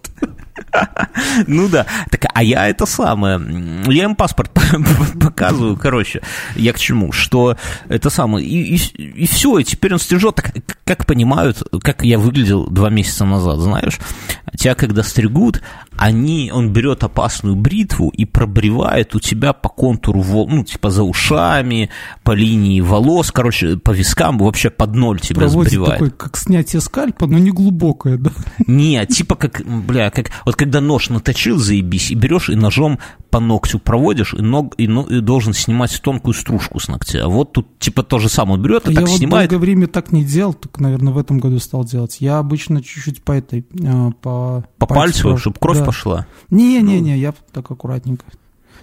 [1.48, 1.86] Ну да.
[2.10, 3.42] Так, а я это самое.
[3.88, 4.52] Я им паспорт
[5.22, 5.78] показываю.
[5.78, 6.22] Короче,
[6.56, 7.12] я к чему?
[7.12, 7.58] Что
[7.90, 8.46] это самое.
[8.46, 10.36] И, и, и все, и теперь он стрижет.
[10.36, 10.54] Так,
[10.86, 14.00] как понимают, как я выглядел два месяца назад, знаешь?
[14.58, 15.62] Тебя когда стригут,
[15.98, 21.90] они, он берет опасную бритву и пробривает у тебя по контуру, ну, типа за ушами,
[22.24, 25.94] по линии волос, короче, по вискам, вообще под ноль тебя Проводит сбривает.
[25.94, 28.32] такой, как снятие скальпа, но не глубокое, да?
[28.68, 33.00] Не, типа как, бля, как, вот когда нож наточил, заебись, и берешь и ножом
[33.36, 37.26] по ногтю проводишь, и, ног, и, и должен снимать тонкую стружку с ногтя.
[37.26, 39.50] А вот тут типа то же самое берет и Я так вот снимает.
[39.50, 42.22] долгое время так не делал, только, наверное, в этом году стал делать.
[42.22, 44.64] Я обычно чуть-чуть по этой, э, по...
[44.78, 45.84] По пальцу, пальцу чтобы кровь да.
[45.84, 46.28] пошла?
[46.50, 48.24] Не-не-не, я так аккуратненько.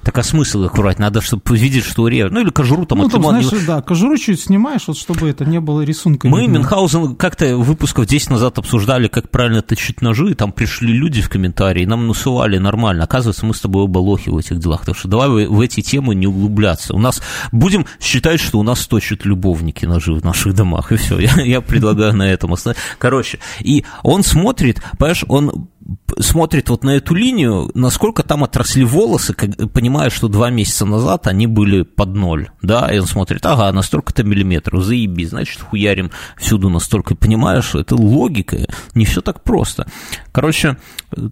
[0.03, 0.99] Так а смысл их врать?
[0.99, 2.33] Надо, чтобы видеть, что режут.
[2.33, 5.61] Ну или кожуру там Ну, там, знаешь, да, кожуру чуть снимаешь, вот чтобы это не
[5.61, 6.29] было рисунка.
[6.29, 6.59] Мы видно.
[6.59, 11.29] Мюнхгаузен как-то выпусков 10 назад обсуждали, как правильно точить ножи, и там пришли люди в
[11.29, 13.05] комментарии, нам насували нормально.
[13.05, 15.81] Оказывается, мы с тобой оба лохи в этих делах, так что давай в, в эти
[15.81, 16.95] темы не углубляться.
[16.95, 21.19] У нас будем считать, что у нас точат любовники ножи в наших домах, и все.
[21.23, 22.85] Я, я предлагаю на этом остановиться.
[22.99, 25.69] Короче, и он смотрит, понимаешь, он
[26.19, 31.27] смотрит вот на эту линию, насколько там отросли волосы, как- понимая, что два месяца назад
[31.27, 36.11] они были под ноль, да, и он смотрит, ага, на столько-то миллиметров, заеби, значит, хуярим
[36.39, 38.59] всюду настолько, понимаешь, что это логика,
[38.95, 39.87] не все так просто.
[40.31, 40.77] Короче,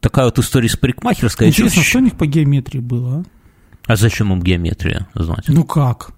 [0.00, 1.48] такая вот история с парикмахерской.
[1.48, 3.24] Интересно, что у них по геометрии было, а?
[3.86, 5.44] А зачем им геометрия знать?
[5.48, 6.12] Ну как?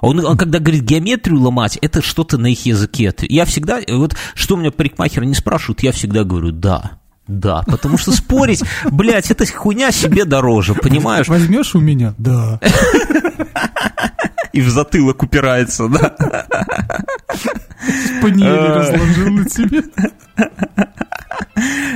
[0.00, 3.12] Он, он когда говорит геометрию ломать, это что-то на их языке.
[3.28, 6.98] Я всегда, вот что меня парикмахер не спрашивают, я всегда говорю «да».
[7.26, 11.26] Да, потому что спорить, блядь, эта хуйня себе дороже, понимаешь?
[11.28, 12.14] Возьмешь у меня?
[12.18, 12.60] Да.
[14.52, 16.14] И в затылок упирается, да.
[18.22, 18.78] Панели А.
[18.78, 19.82] разложил на тебе.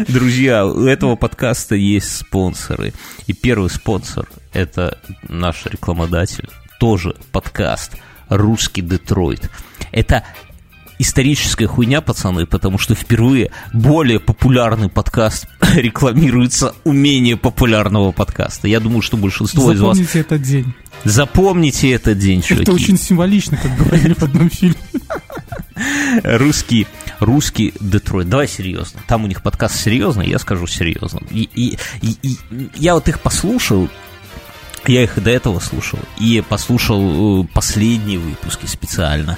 [0.09, 2.93] Друзья, у этого подкаста есть спонсоры.
[3.27, 6.49] И первый спонсор– это наш рекламодатель,
[6.81, 7.93] тоже подкаст
[8.29, 9.51] «Русский Детройт».
[9.93, 10.25] Это
[10.99, 18.69] историческая хуйня, пацаны, потому что впервые более популярный подкаст рекламируется у менее популярного подкаста.
[18.69, 19.97] Я думаю, что большинство из вас...
[19.99, 20.75] Запомните этот день.
[21.05, 22.63] Запомните этот день, чуваки.
[22.65, 24.75] Это очень символично, как говорили в одном фильме.
[26.25, 26.87] русский,
[27.21, 28.29] русский Детройт.
[28.29, 29.01] Давай серьезно.
[29.07, 31.21] Там у них подкаст серьезный, я скажу серьезно.
[31.31, 32.37] И, и- и- и
[32.77, 33.89] я вот их послушал,
[34.87, 39.37] я их и до этого слушал, и послушал э, последние выпуски специально.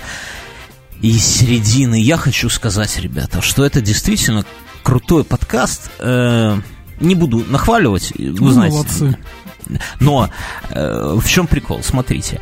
[1.00, 4.44] И из середины я хочу сказать, ребята, что это действительно
[4.82, 5.90] крутой подкаст.
[5.98, 6.58] Э,
[7.00, 8.74] не буду нахваливать, вы Ну, знаете.
[8.76, 9.18] молодцы.
[10.00, 10.28] Но
[10.70, 11.82] э, в чем прикол?
[11.82, 12.40] Смотрите,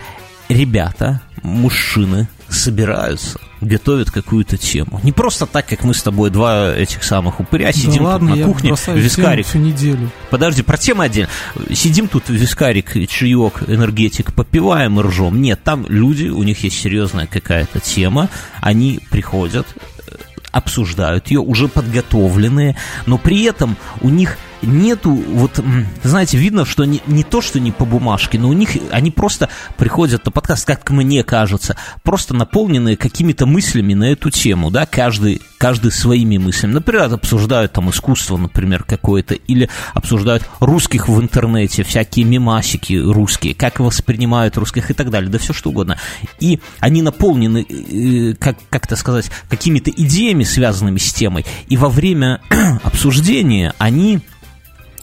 [0.49, 5.01] ребята, мужчины собираются, готовят какую-то тему.
[5.03, 8.31] Не просто так, как мы с тобой два этих самых упыря сидим да тут ладно,
[8.31, 9.47] на я кухне, вискарик.
[9.47, 10.11] всю неделю.
[10.31, 11.31] Подожди, про тему отдельно.
[11.73, 15.41] Сидим тут, вискарик, чаек, энергетик, попиваем и ржем.
[15.41, 18.29] Нет, там люди, у них есть серьезная какая-то тема,
[18.61, 19.67] они приходят,
[20.07, 20.15] э,
[20.53, 25.63] обсуждают ее, уже подготовленные, но при этом у них нету, вот,
[26.03, 29.49] знаете, видно, что не, не то, что не по бумажке, но у них, они просто
[29.77, 35.41] приходят на подкаст, как мне кажется, просто наполненные какими-то мыслями на эту тему, да, каждый,
[35.59, 36.73] каждый своими мыслями.
[36.73, 43.81] Например, обсуждают там искусство, например, какое-то, или обсуждают русских в интернете, всякие мемасики русские, как
[43.81, 45.99] воспринимают русских и так далее, да все что угодно.
[46.41, 51.89] И они наполнены, э, как, как это сказать, какими-то идеями, связанными с темой, и во
[51.89, 52.41] время
[52.83, 54.21] обсуждения они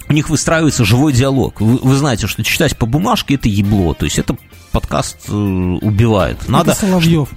[0.08, 1.62] у них выстраивается живой диалог.
[1.62, 4.38] Вы, вы знаете, что читать по бумажке это ебло, то есть это
[4.72, 6.48] подкаст э, убивает.
[6.48, 7.30] Надо, Это Соловьев.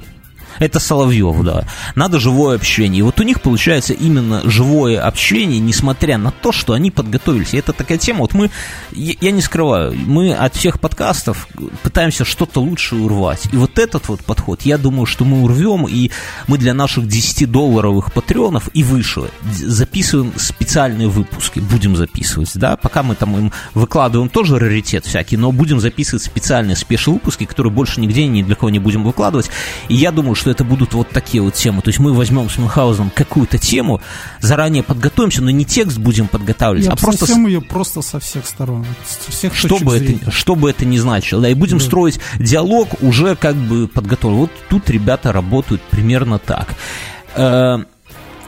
[0.58, 1.66] Это Соловьев, да.
[1.94, 3.00] Надо живое общение.
[3.00, 7.54] И вот у них получается именно живое общение, несмотря на то, что они подготовились.
[7.54, 8.20] И это такая тема.
[8.20, 8.50] Вот мы,
[8.92, 11.48] я, не скрываю, мы от всех подкастов
[11.82, 13.48] пытаемся что-то лучше урвать.
[13.52, 16.10] И вот этот вот подход, я думаю, что мы урвем, и
[16.46, 21.60] мы для наших 10-долларовых патреонов и выше записываем специальные выпуски.
[21.60, 22.76] Будем записывать, да.
[22.76, 28.00] Пока мы там им выкладываем тоже раритет всякий, но будем записывать специальные спешл-выпуски, которые больше
[28.00, 29.50] нигде ни для кого не будем выкладывать.
[29.88, 31.82] И я думаю, что это будут вот такие вот темы.
[31.82, 34.00] То есть мы возьмем с Мюнхгаузеном какую-то тему,
[34.40, 38.46] заранее подготовимся, но не текст будем подготавливать, Я а просто с- ее просто со всех
[38.46, 38.84] сторон.
[39.06, 40.18] Со всех что бы, зрения.
[40.22, 41.42] это, что бы это ни значило.
[41.42, 41.84] Да, и будем Да.
[41.84, 44.38] строить диалог уже как бы подготовлен.
[44.38, 46.68] Вот тут ребята работают примерно так.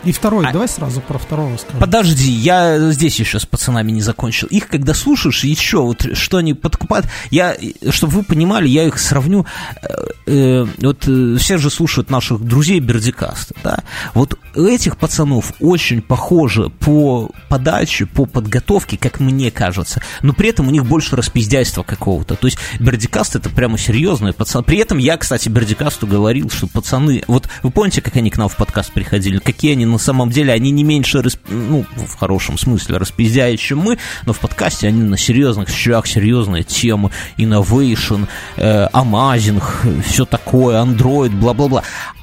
[0.05, 1.79] И второй, А- давай сразу про второго скажем.
[1.79, 4.49] Подожди, я здесь еще с пацанами не закончил.
[4.49, 7.57] Их, когда слушаешь, еще вот что они подкупают, я,
[7.91, 9.45] чтобы вы понимали, я их сравню,
[9.83, 9.89] э,
[10.27, 13.79] э, вот э, все же слушают наших друзей Бердикаста, да,
[14.15, 20.49] вот у этих пацанов очень похоже по подаче, по подготовке, как мне кажется, но при
[20.49, 24.99] этом у них больше распиздяйства какого-то, то есть Бердикаст это прямо серьезные пацаны, при этом
[24.99, 28.93] я, кстати, Бердикасту говорил, что пацаны, вот вы помните, как они к нам в подкаст
[28.93, 33.79] приходили, какие они на самом деле, они не меньше, ну, в хорошем смысле, распиздяют, чем
[33.79, 38.26] мы, но в подкасте они на серьезных щах, серьезные темы, innovation,
[38.57, 41.83] э, амазинг, все такое, Android, бла-бла-бла.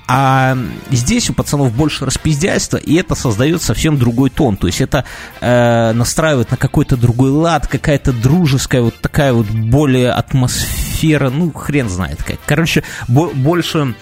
[0.09, 0.57] А
[0.89, 4.55] здесь у пацанов больше распиздяйства, и это создает совсем другой тон.
[4.55, 5.03] То есть это
[5.41, 11.89] э, настраивает на какой-то другой лад, какая-то дружеская, вот такая вот более атмосфера, ну, хрен
[11.89, 12.37] знает как.
[12.45, 13.95] Короче, бо- больше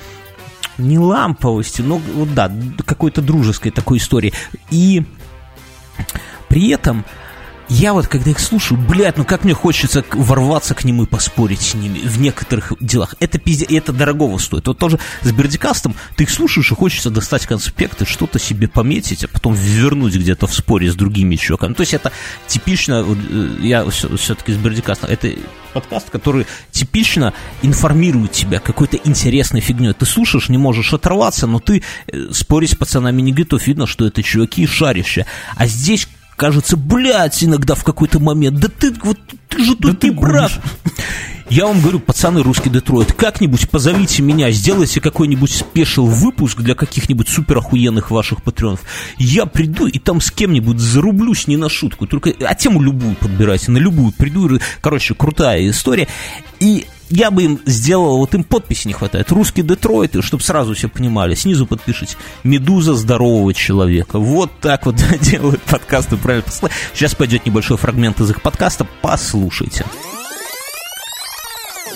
[0.77, 2.51] не ламповости, но вот да,
[2.85, 4.33] какой-то дружеской такой истории.
[4.71, 5.03] И
[6.49, 7.05] при этом
[7.69, 11.61] я вот, когда их слушаю, блядь, ну как мне хочется ворваться к ним и поспорить
[11.61, 13.15] с ними в некоторых делах.
[13.19, 14.67] Это пиздец, это дорогого стоит.
[14.67, 19.27] Вот тоже с Бердикастом ты их слушаешь и хочется достать конспекты, что-то себе пометить, а
[19.27, 21.73] потом вернуть где-то в споре с другими чуваками.
[21.73, 22.11] То есть это
[22.47, 25.31] типично, э, я все-таки с Бердикастом, это
[25.73, 29.93] подкаст, который типично информирует тебя какой-то интересной фигней.
[29.93, 33.65] Ты слушаешь, не можешь оторваться, но ты э, спорить с пацанами не готов.
[33.67, 35.25] Видно, что это чуваки шарящие.
[35.55, 39.17] А здесь кажется, блядь, иногда в какой-то момент, да ты вот
[39.49, 40.59] ты же тут да не прав.
[41.49, 47.29] Я вам говорю, пацаны, русский Детройт, как-нибудь позовите меня, сделайте какой-нибудь спешил выпуск для каких-нибудь
[47.29, 48.79] супер охуенных ваших патронов.
[49.19, 53.69] Я приду и там с кем-нибудь зарублюсь не на шутку, только а тему любую подбирайте,
[53.69, 54.59] на любую приду.
[54.81, 56.07] Короче, крутая история.
[56.59, 60.87] И я бы им сделал, вот им подписи не хватает, русский Детройт, чтобы сразу все
[60.87, 64.19] понимали, снизу подпишите, «Медуза здорового человека».
[64.19, 66.45] Вот так вот делают подкасты, правильно.
[66.93, 69.85] Сейчас пойдет небольшой фрагмент из их подкаста, послушайте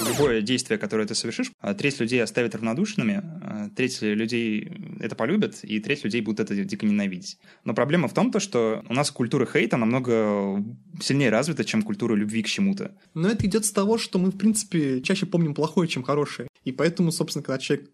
[0.07, 5.63] любое действие, которое ты совершишь, а, треть людей оставит равнодушными, а, треть людей это полюбят,
[5.63, 7.37] и треть людей будут это дико ненавидеть.
[7.65, 10.63] Но проблема в том, то, что у нас культура хейта намного
[11.01, 12.95] сильнее развита, чем культура любви к чему-то.
[13.13, 16.47] Но это идет с того, что мы, в принципе, чаще помним плохое, чем хорошее.
[16.63, 17.89] И поэтому, собственно, когда человек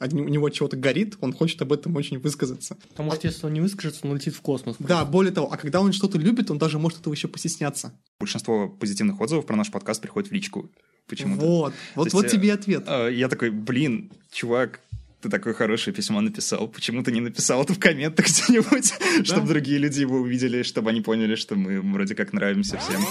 [0.00, 2.76] у него чего-то горит, он хочет об этом очень высказаться.
[2.88, 4.76] Потому что если он не выскажется, он летит в космос.
[4.78, 7.92] Да, более того, а когда он что-то любит, он даже может этого еще постесняться.
[8.18, 10.70] Большинство позитивных отзывов про наш подкаст приходит в личку
[11.06, 11.44] почему-то.
[11.44, 12.84] Вот, вот, вот тебе ответ.
[12.86, 14.80] А, я такой, блин, чувак,
[15.20, 19.24] ты такое хорошее письмо написал, почему ты не написал это в комментах где-нибудь, да?
[19.24, 23.02] чтобы другие люди его увидели, чтобы они поняли, что мы вроде как нравимся всем.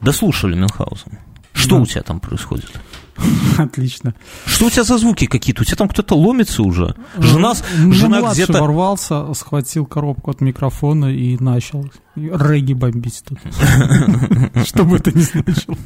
[0.00, 1.18] Дослушали Мюнхгаузен.
[1.62, 1.82] Что да.
[1.82, 2.70] у тебя там происходит?
[3.58, 4.14] Отлично.
[4.46, 5.62] Что у тебя за звуки какие-то?
[5.62, 6.94] У тебя там кто-то ломится уже?
[7.18, 8.60] Жена, ну, жена где-то...
[8.60, 13.38] ворвался, схватил коробку от микрофона и начал регги бомбить тут.
[14.66, 15.76] Что бы это ни значило.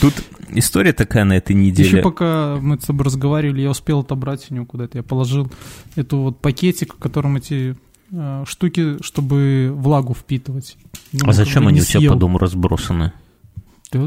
[0.00, 0.14] Тут
[0.50, 1.88] история такая на этой неделе.
[1.88, 4.98] Еще пока мы с тобой разговаривали, я успел отобрать у него куда-то.
[4.98, 5.50] Я положил
[5.96, 7.76] эту вот пакетик, в котором эти
[8.12, 10.76] э, штуки, чтобы влагу впитывать.
[11.22, 13.12] А зачем они у тебя по дому разбросаны?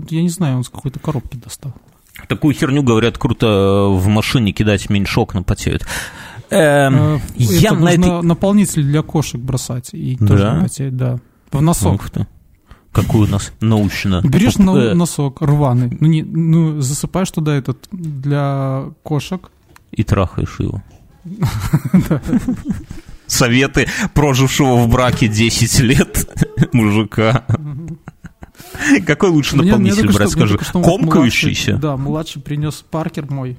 [0.09, 1.73] Я не знаю, он с какой-то коробки достал.
[2.27, 5.85] Такую херню, говорят, круто в машине кидать, меньше окна потеют.
[6.49, 8.23] Эм, э, я на этой...
[8.23, 10.27] наполнитель для кошек бросать и да?
[10.27, 11.19] тоже потеет, да.
[11.51, 11.95] В носок.
[11.95, 12.27] Ух ты.
[12.91, 14.21] Какой у нас научно.
[14.23, 19.51] Берешь на, носок рваный, ну, не, ну засыпаешь туда этот для кошек.
[19.91, 20.81] И трахаешь его.
[23.27, 26.29] Советы прожившего в браке 10 лет
[26.73, 27.45] мужика.
[29.05, 30.57] Какой лучше наполнитель брать, скажи?
[30.57, 31.77] Комкающийся?
[31.77, 33.57] Да, младший принес Паркер мой,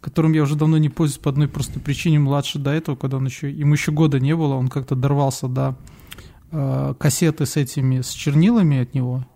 [0.00, 2.18] которым я уже давно не пользуюсь по одной простой причине.
[2.18, 5.76] Младший до этого, когда он еще, ему еще года не было, он как-то дорвался до
[6.50, 9.26] э, кассеты с этими, с чернилами от него,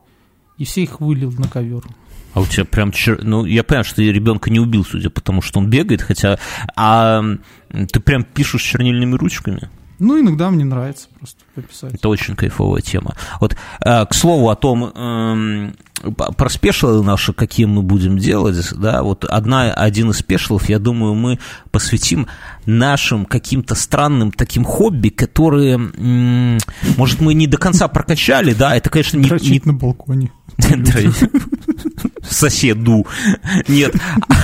[0.59, 1.85] и все их вылил на ковер.
[2.35, 2.93] А у тебя прям...
[2.93, 3.23] Чер...
[3.23, 6.39] Ну, я понимаю, что ты ребенка не убил, судя по тому, что он бегает, хотя...
[6.77, 7.23] А
[7.71, 9.69] ты прям пишешь чернильными ручками?
[9.99, 11.95] Ну, иногда мне нравится просто пописать.
[11.95, 13.15] Это очень кайфовая тема.
[13.41, 15.73] Вот, э, к слову о том, э,
[16.37, 21.15] про спешилы наши, какие мы будем делать, да, вот одна, один из спешилов, я думаю,
[21.15, 21.39] мы
[21.71, 22.27] посвятим
[22.67, 25.79] нашим каким-то странным таким хобби, которые,
[26.97, 29.29] может, мы не до конца прокачали, да, это, конечно, не...
[29.29, 29.73] Дрочить не...
[29.73, 30.33] на балконе.
[32.23, 33.07] соседу.
[33.69, 33.95] Нет.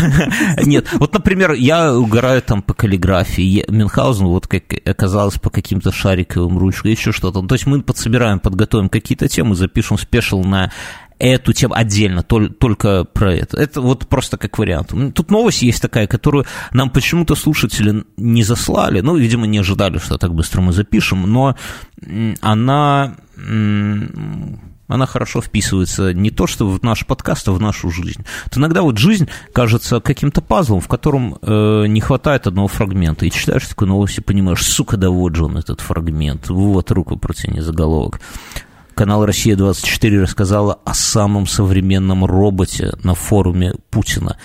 [0.65, 0.87] Нет.
[0.95, 3.65] Вот, например, я угораю там по каллиграфии.
[3.69, 7.43] Мюнхгаузен, вот как оказалось, по каким-то шариковым ручкам, еще что-то.
[7.43, 10.71] То есть мы подсобираем, подготовим какие-то темы, запишем спешл на
[11.19, 13.57] эту тему отдельно, только про это.
[13.57, 14.95] Это вот просто как вариант.
[15.15, 19.01] Тут новость есть такая, которую нам почему-то слушатели не заслали.
[19.01, 21.57] Ну, видимо, не ожидали, что так быстро мы запишем, но
[22.41, 23.17] она
[24.89, 28.25] она хорошо вписывается не то, что в наш подкаст, а в нашу жизнь.
[28.47, 33.27] Вот иногда вот жизнь кажется каким-то пазлом, в котором э, не хватает одного фрагмента.
[33.27, 36.49] И читаешь такую новость и понимаешь, сука, да вот же он, этот фрагмент.
[36.49, 38.21] Вот руку протяни заголовок.
[38.95, 44.39] Канал «Россия-24» рассказала о самом современном роботе на форуме Путина.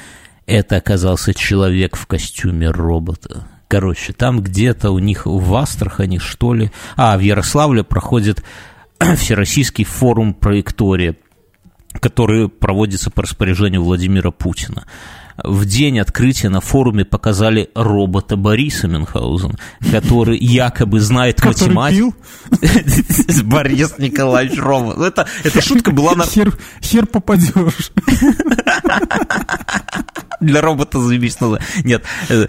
[0.45, 3.47] Это оказался человек в костюме робота.
[3.69, 8.43] Короче, там где-то у них в Астрахани, что ли, а, в Ярославле проходит
[9.18, 11.16] Всероссийский форум проектория,
[12.00, 14.86] который проводится по распоряжению Владимира Путина.
[15.44, 19.58] в день открытия на форуме показали робота Бориса Мюнхгаузен,
[19.92, 22.16] который якобы знает математику.
[23.44, 24.98] Борис Николаевич робот.
[24.98, 27.91] Ну, Это, эта шутка была на, хер, хер попадешь.
[30.43, 31.38] для робота заебись.
[31.84, 32.47] Нет, э,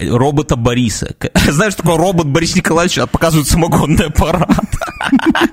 [0.00, 1.14] робота Бориса.
[1.48, 4.48] Знаешь, такой робот Борис Николаевич, а показывает самогонный аппарат.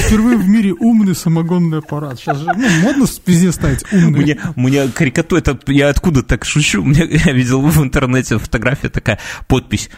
[0.00, 2.18] Впервые в мире умный самогонный аппарат.
[2.18, 4.20] Сейчас же ну, модно везде ставить умный.
[4.20, 6.82] Мне, мне карикатура, это я откуда так шучу?
[6.82, 9.18] Мне, я видел в интернете фотография такая,
[9.48, 9.90] подпись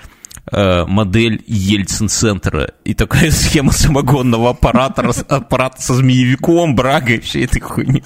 [0.51, 8.03] э, модель Ельцин-центра и такая схема самогонного аппарата, аппарата со змеевиком, брагой, всей этой хуйни.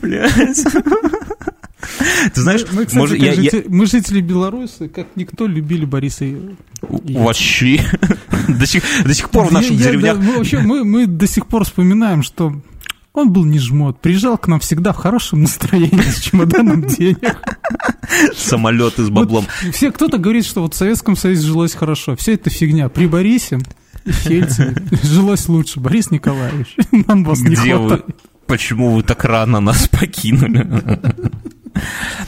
[0.00, 0.64] Блядь.
[2.34, 6.24] Ты знаешь, Мы, кстати, может, я, я- жите- мы жители Беларуси, как никто, любили Бориса.
[6.82, 7.80] вообще
[8.48, 11.06] до сих, до сих пор в Я- наших я- деревнях да, мы, вообще, мы, мы
[11.06, 12.54] до сих пор вспоминаем, что
[13.12, 14.00] он был не жмот.
[14.02, 17.36] Приезжал к нам всегда в хорошем настроении, с чемоданом денег.
[18.36, 19.46] самолеты с баблом.
[19.64, 22.14] Вот все, кто-то говорит, что вот в Советском Союзе жилось хорошо.
[22.16, 22.88] Все это фигня.
[22.88, 23.58] При Борисе
[24.04, 25.80] и Ельцине жилось лучше.
[25.80, 26.76] Борис Николаевич,
[27.06, 27.88] нам вас не Где вы?
[27.88, 28.16] хватает.
[28.46, 30.66] Почему вы так рано нас покинули?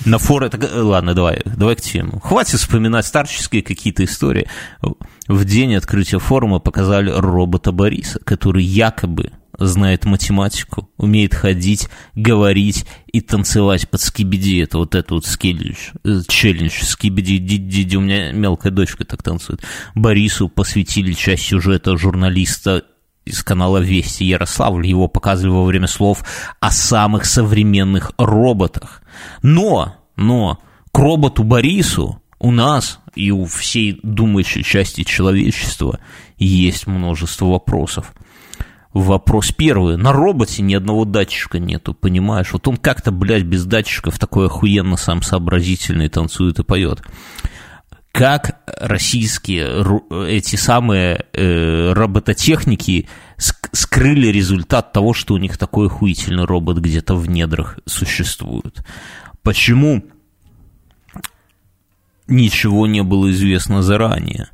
[0.05, 2.12] На э, Ладно, давай, давай к теме.
[2.22, 4.49] Хватит вспоминать старческие какие-то истории.
[5.26, 13.20] В день открытия форума показали робота Бориса, который якобы знает математику, умеет ходить, говорить и
[13.20, 14.62] танцевать под скибиди.
[14.62, 17.96] Это вот это вот скеллидж, э, челлендж скибиди диди.
[17.96, 19.62] У меня мелкая дочка так танцует.
[19.94, 22.84] Борису посвятили часть сюжета журналиста
[23.24, 24.86] из канала Вести Ярославль.
[24.86, 26.24] Его показывали во время слов
[26.61, 28.97] о самых современных роботах.
[29.42, 30.58] Но, но
[30.92, 35.98] к роботу Борису у нас и у всей думающей части человечества
[36.36, 38.12] есть множество вопросов.
[38.92, 39.96] Вопрос первый.
[39.96, 42.52] На роботе ни одного датчика нету, понимаешь?
[42.52, 47.02] Вот он как-то, блядь, без датчиков такой охуенно сам сообразительный танцует и поет.
[48.12, 49.84] Как российские
[50.28, 53.08] эти самые э, робототехники
[53.39, 58.84] скрыли результат того, что у них такой охуительный робот где-то в недрах существует?
[59.43, 60.05] Почему
[62.26, 64.49] ничего не было известно заранее?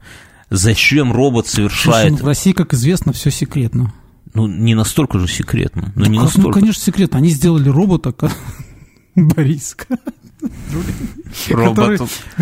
[0.51, 2.11] Зачем робот Слушай, совершает...
[2.13, 3.93] ну, в России, как известно, все секретно.
[4.35, 5.93] Ну, не настолько же секретно.
[5.97, 6.61] Ну, не Ну, как- ну, настолько.
[6.61, 7.19] конечно, секретно.
[7.19, 8.13] Они сделали робота,
[9.17, 9.99] Бориска,
[11.47, 11.99] который,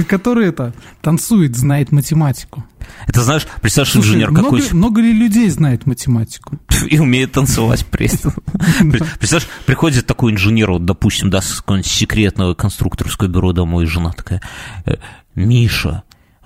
[0.08, 2.64] который это танцует, знает математику.
[3.06, 6.58] Это знаешь, представляешь, Слушай, инженер много, какой много ли людей знает математику?
[6.88, 8.34] и умеет танцевать при этом.
[9.18, 14.12] Представляешь, приходит такой инженер, вот, допустим, да, с какого-нибудь секретного конструкторского бюро домой, и жена
[14.12, 14.40] такая,
[14.86, 14.96] «Э,
[15.34, 16.02] Миша,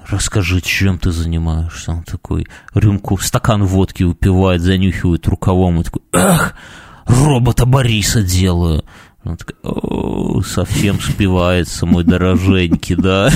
[0.08, 1.92] расскажи, чем ты занимаешься?
[1.92, 6.54] Он такой, рюмку, стакан водки упивает, занюхивает рукавом, и такой, эх,
[7.06, 8.84] робота Бориса делаю.
[9.26, 13.30] Он такой, о, совсем спивается, мой дороженький, да.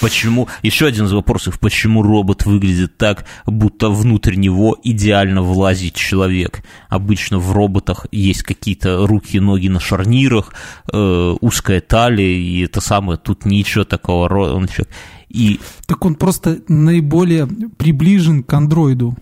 [0.00, 6.64] Почему, еще один из вопросов, почему робот выглядит так, будто внутрь него идеально влазит человек?
[6.88, 10.52] Обычно в роботах есть какие-то руки, ноги на шарнирах,
[10.92, 14.28] э, узкая талия, и это самое, тут ничего такого.
[14.52, 14.92] он человек.
[15.28, 19.16] И Так он просто наиболее приближен к андроиду.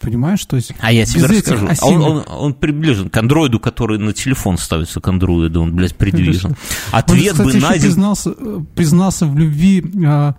[0.00, 0.44] Понимаешь?
[0.46, 1.68] То есть А я тебе расскажу.
[1.68, 5.94] А он, он, он приближен к андроиду, который на телефон ставится к андроиду, он, блядь,
[5.94, 6.50] придвижен.
[6.50, 6.56] Он,
[6.92, 7.82] Ответ кстати, бы найден...
[7.82, 10.36] признался, э, признался в любви а,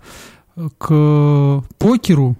[0.78, 2.36] к покеру.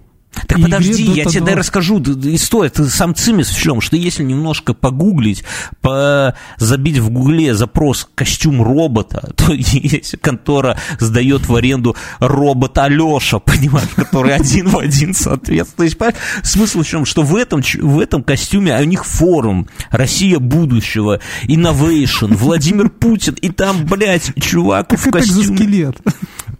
[0.47, 1.47] Так и подожди, я тебе 2.
[1.47, 2.71] дай расскажу историю.
[2.71, 3.81] Это сам цимис в чем?
[3.81, 5.43] Что если немножко погуглить,
[5.81, 6.35] по...
[6.57, 13.89] забить в гугле запрос «костюм робота», то есть контора сдает в аренду робот Алеша, понимаешь,
[13.95, 15.77] который один в один соответствует.
[15.77, 17.05] То есть, понимаешь, смысл в чем?
[17.05, 23.35] Что в этом, в этом костюме, а у них форум «Россия будущего», «Innovation», Владимир Путин,
[23.41, 25.93] и там, блядь, чувак в костюме.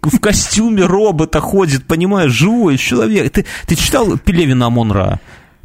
[0.06, 3.32] в костюме робота ходит, понимаешь, живой человек.
[3.32, 5.20] Ты, ты читал Пелевина Амон-Ра?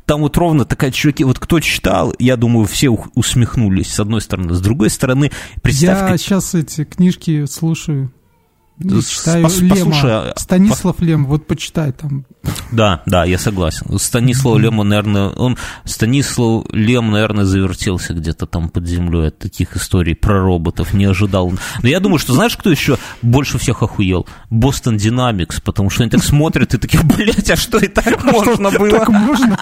[0.05, 4.53] Там вот ровно такая чуваки, вот кто читал, я думаю, все усмехнулись, с одной стороны.
[4.55, 5.31] С другой стороны,
[5.61, 8.11] представь, Я как- сейчас эти книжки слушаю.
[8.81, 9.75] Читаю пос- Лема.
[9.75, 12.25] послушай, а- Станислав Лем, вот почитай там.
[12.71, 13.99] Да, да, я согласен.
[13.99, 19.75] Станислав Лем, он, наверное, он, Станислав Лем, наверное, завертелся где-то там под землей от таких
[19.75, 21.51] историй про роботов, не ожидал.
[21.83, 24.27] Но я думаю, что знаешь, кто еще больше всех охуел?
[24.49, 28.71] Бостон Динамикс, потому что они так смотрят и такие, блядь, а что и так можно
[28.71, 28.89] было?
[28.99, 29.57] Так можно?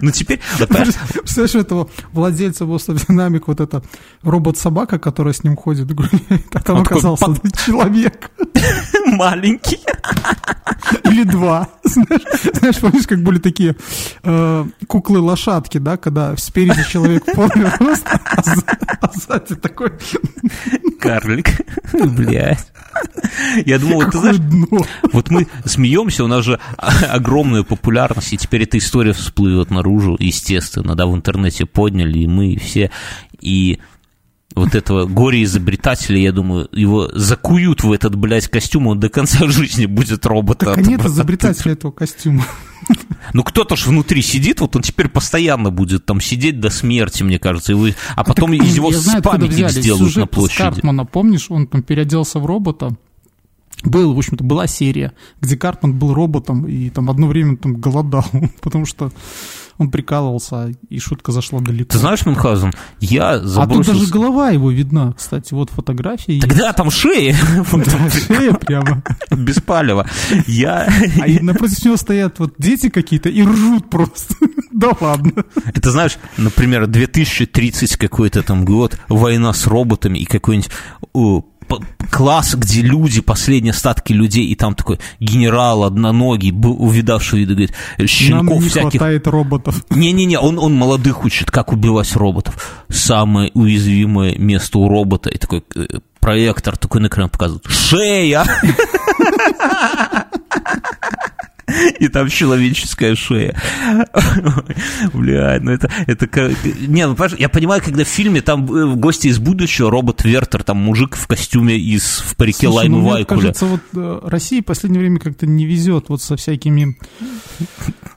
[0.00, 3.82] Ну теперь, Представляешь, этого владельца Boston Dynamic, вот эта
[4.22, 7.34] робот-собака, которая с ним ходит, гуляет, а там оказался
[7.66, 8.30] человек.
[9.06, 9.78] маленький.
[11.04, 11.68] Или два.
[11.84, 13.76] Знаешь, помнишь, как были такие
[14.22, 18.64] э, куклы-лошадки, да, когда спереди человек полный рост, а, за-
[19.00, 19.92] а сзади такой
[21.00, 21.60] Карлик.
[21.92, 22.66] Блядь.
[23.64, 24.84] Я думал, вот ты знаешь, дно.
[25.12, 30.94] вот мы смеемся, у нас же огромная популярность, и теперь эта история всплывет наружу, естественно,
[30.94, 32.90] да, в интернете подняли, и мы все,
[33.40, 33.80] и
[34.54, 39.86] вот этого горе-изобретателя, я думаю, его закуют в этот, блядь, костюм, он до конца жизни
[39.86, 40.66] будет робота.
[40.66, 42.44] Так а нет изобретателя этого костюма.
[43.32, 47.38] Ну, кто-то ж внутри сидит, вот он теперь постоянно будет там сидеть до смерти, мне
[47.38, 50.58] кажется, и вы- а потом Так, из него знаю, памятник сделают на площади.
[50.58, 52.96] Картмана, помнишь, он там переоделся в робота.
[53.84, 58.24] Был, в общем-то, была серия, где Картман был роботом и там одно время там голодал,
[58.60, 59.10] потому что
[59.78, 61.90] он прикалывался, и шутка зашла далеко.
[61.92, 66.34] Ты знаешь, Мюнхгаузен, я а тут даже голова его видна, кстати, вот фотография.
[66.34, 66.46] есть.
[66.46, 67.36] Тогда там шея,
[67.72, 69.02] Да, шея прямо.
[69.30, 70.08] без палева.
[70.46, 70.88] Я...
[71.20, 74.34] А напротив него стоят вот дети какие-то и ржут просто.
[74.72, 75.44] Да ладно.
[75.74, 80.70] Это знаешь, например, 2030 какой-то там год, война с роботами и какой-нибудь
[82.10, 88.06] класс, где люди, последние остатки людей, и там такой генерал одноногий, увидавший виды, говорит, Нам
[88.06, 88.90] щенков не всяких.
[88.90, 89.84] хватает роботов.
[89.90, 92.84] Не-не-не, он, он молодых учит, как убивать роботов.
[92.88, 95.30] Самое уязвимое место у робота.
[95.30, 95.86] И такой э,
[96.20, 97.64] проектор такой на экран показывает.
[97.66, 98.44] Шея!
[101.98, 103.60] И там человеческая шея.
[105.12, 106.52] Блядь, ну это, это как...
[106.64, 110.62] Не, ну, я понимаю, когда в фильме там э, в гости из будущего, робот Вертер,
[110.62, 113.40] там мужик в костюме из, в парике Слушай, Лаймы ну, мне Вайкуля.
[113.40, 116.96] кажется, вот э, России в последнее время как-то не везет вот со всякими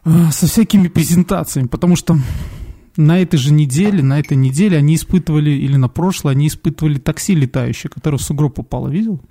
[0.06, 2.18] э, со всякими презентациями, потому что
[2.98, 7.36] на этой же неделе, на этой неделе они испытывали, или на прошлой, они испытывали такси
[7.36, 9.22] летающее, которое в сугроб упало, видел?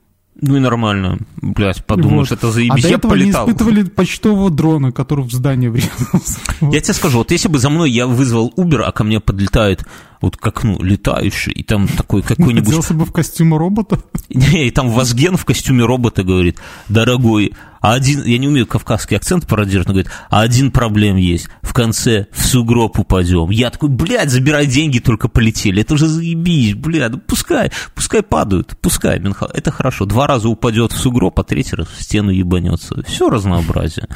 [0.41, 1.19] Ну и нормально.
[1.41, 2.39] Блядь, подумаешь, Вот.
[2.39, 2.83] это А заебись.
[2.83, 3.47] до Я этого полетал.
[3.49, 6.39] испытывали почтового дрона, который в здание врезался.
[6.61, 9.85] Я тебе скажу, вот если бы за мной я вызвал Uber, а ко мне подлетает
[10.21, 12.69] вот к окну летающий, и там такой какой-нибудь...
[12.69, 14.01] Оделся бы в костюм робота.
[14.29, 16.59] Не, и там Вазген в костюме робота говорит,
[16.89, 21.49] дорогой, а один, я не умею кавказский акцент пародировать, но говорит, а один проблем есть,
[21.63, 23.51] в конце в сугроб упадем.
[23.51, 28.77] Я такой, блядь, забирай деньги, только полетели, это же заебись, блядь, ну пускай, пускай падают,
[28.81, 33.03] пускай, Мюнхгаузен, это хорошо, два раза упадет в сугроб, а третий раз в стену ебанется,
[33.07, 34.09] все разнообразие.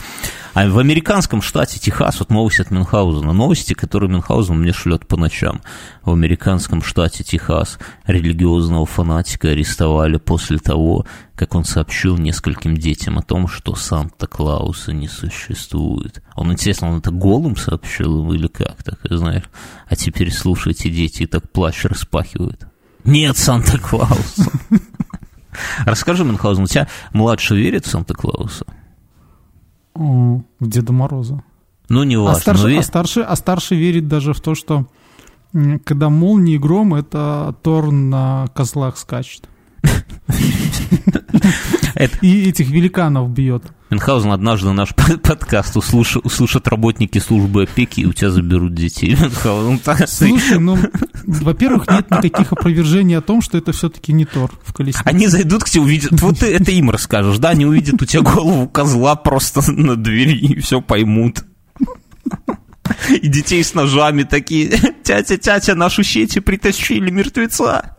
[0.55, 5.17] А в американском штате Техас, вот новость от Мюнхгаузена, новости, которые Мюнхгаузен мне шлет по
[5.17, 5.61] ночам.
[6.03, 13.23] В американском штате Техас религиозного фанатика арестовали после того, как он сообщил нескольким детям о
[13.23, 16.23] том, что Санта-Клауса не существует.
[16.35, 19.49] Он, интересно, он это голым сообщил им или как, так, знаешь?
[19.87, 22.67] А теперь слушайте, дети, и так плащ распахивают.
[23.05, 24.51] Нет Санта-Клауса.
[25.85, 28.67] Расскажи, Мюнхгаузен, у тебя младший верит в Санта-Клауса?
[29.99, 31.43] В Деда Мороза.
[31.89, 32.41] Ну, не А важно.
[32.41, 34.87] старший, а, старший, а старший верит даже в то, что
[35.85, 39.49] когда молнии и гром, это Тор на козлах скачет.
[42.23, 43.65] И этих великанов бьет.
[43.91, 49.17] Мюнхгаузен, однажды наш под- подкаст услышат, услышат работники службы опеки, и у тебя заберут детей.
[49.85, 50.79] Так- Слушай, ну,
[51.27, 55.03] во-первых, нет никаких опровержений о том, что это все-таки не Тор в колеснице.
[55.07, 58.23] Они зайдут к тебе, увидят, вот ты это им расскажешь, да, они увидят у тебя
[58.23, 61.45] голову козла просто на двери и все поймут.
[63.11, 64.71] И детей с ножами такие,
[65.03, 67.97] тятя, тятя, нашу сети притащили мертвеца.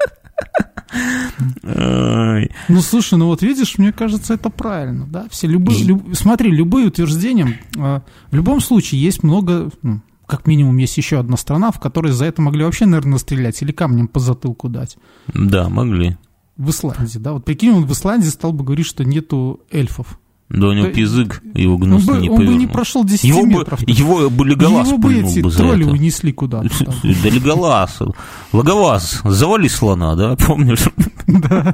[2.68, 5.26] Ну, слушай, ну вот видишь, мне кажется, это правильно, да?
[5.30, 8.00] Все любые, люб- смотри, любые утверждения, э,
[8.32, 12.26] в любом случае есть много, ну, как минимум есть еще одна страна, в которой за
[12.26, 14.98] это могли вообще, наверное, стрелять или камнем по затылку дать.
[15.34, 16.18] Да, могли.
[16.58, 17.34] В Исландии, да?
[17.34, 20.20] Вот прикинь, он в Исландии стал бы говорить, что нету эльфов.
[20.50, 22.74] Да у него Да, язык, его Он гнусно бы, не он бы не повернул.
[22.74, 23.88] прошел 10 Его бы, метров.
[23.88, 25.91] его бы Леголас Его бы эти бы тролли это.
[25.91, 26.70] унесли куда-то.
[27.24, 28.00] Да Леголас.
[28.52, 30.84] Логоваз, завали слона, да, помнишь?
[31.28, 31.74] Да.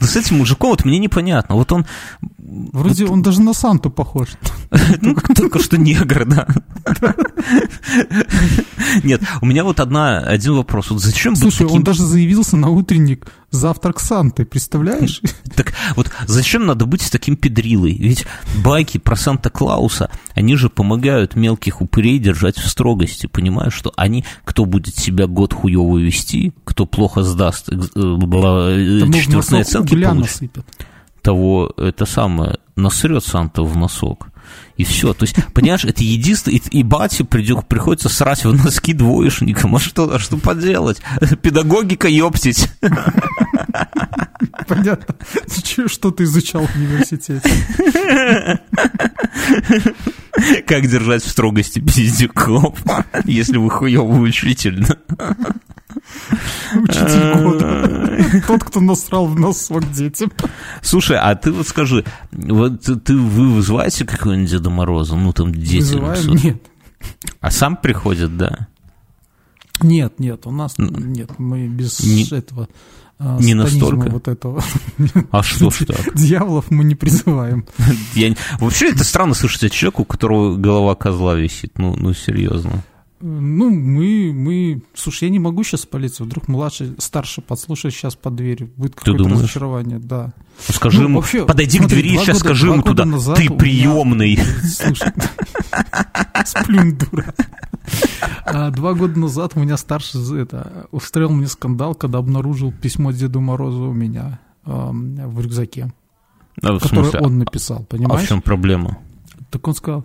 [0.00, 1.56] Но с этим мужиком вот мне непонятно.
[1.56, 1.86] Вот он,
[2.46, 4.28] Вроде он даже на Санту похож.
[5.36, 6.46] только что негр, да.
[9.02, 10.90] Нет, у меня вот одна, один вопрос.
[10.90, 15.22] Вот зачем Слушай, он даже заявился на утренник «Завтрак Санты», представляешь?
[15.54, 17.94] Так вот, зачем надо быть таким педрилой?
[17.94, 18.26] Ведь
[18.62, 24.64] байки про Санта-Клауса, они же помогают мелких упырей держать в строгости, понимаешь, что они, кто
[24.64, 30.58] будет себя год хуево вести, кто плохо сдаст э, э, четвертные оценки получит.
[31.24, 34.28] Того это самое, насрет Санта в носок.
[34.76, 35.14] И все.
[35.14, 36.58] То есть, понимаешь, это единственное...
[36.58, 39.76] И, и бате придет, приходится срать в носки двоечникам.
[39.76, 41.00] А что, а что поделать?
[41.42, 42.68] Педагогика, ёптить.
[44.66, 45.14] Понятно.
[45.86, 47.40] Что ты изучал в университете?
[50.66, 52.78] Как держать в строгости пиздюков,
[53.24, 54.84] если вы хуёвый учитель?
[56.74, 58.42] Учитель года.
[58.46, 60.32] Тот, кто насрал в нос к детям.
[60.82, 65.76] Слушай, а ты вот скажи, вот ты вы вызываете какого-нибудь Деда Мороза, ну там дети,
[65.76, 66.36] Вызываем?
[66.36, 66.62] Нет.
[67.40, 68.68] а сам приходит, да?
[69.82, 72.68] Нет, нет, у нас нет, мы без Не- этого
[73.18, 74.08] а, не настолько?
[74.08, 74.62] вот этого.
[75.30, 76.14] А что ж так?
[76.14, 77.66] Дьяволов мы не призываем.
[78.14, 81.76] Я Вообще это странно слышать от человека, у которого голова козла висит.
[81.78, 82.82] Ну, ну серьезно.
[83.26, 84.82] Ну, мы, мы...
[84.92, 86.24] Слушай, я не могу сейчас спалиться.
[86.24, 88.70] Вдруг младший, старший подслушает сейчас под дверью.
[88.76, 90.34] Будет какое-то разочарование, да.
[90.68, 93.36] Ну, Скажи Ну, ему, вообще, подойди смотри, к двери, сейчас года- скажи ему туда, назад
[93.38, 94.36] ты приемный.
[94.64, 95.12] Слушай,
[96.44, 97.34] сплюнь, дура.
[98.44, 103.40] А, Два года назад у меня старший это, устроил мне скандал, когда обнаружил письмо Деду
[103.40, 105.92] Морозу у меня в рюкзаке,
[106.62, 108.28] А, которое он написал, а в понимаешь?
[108.28, 108.98] чем проблема?
[109.50, 110.04] Так он сказал,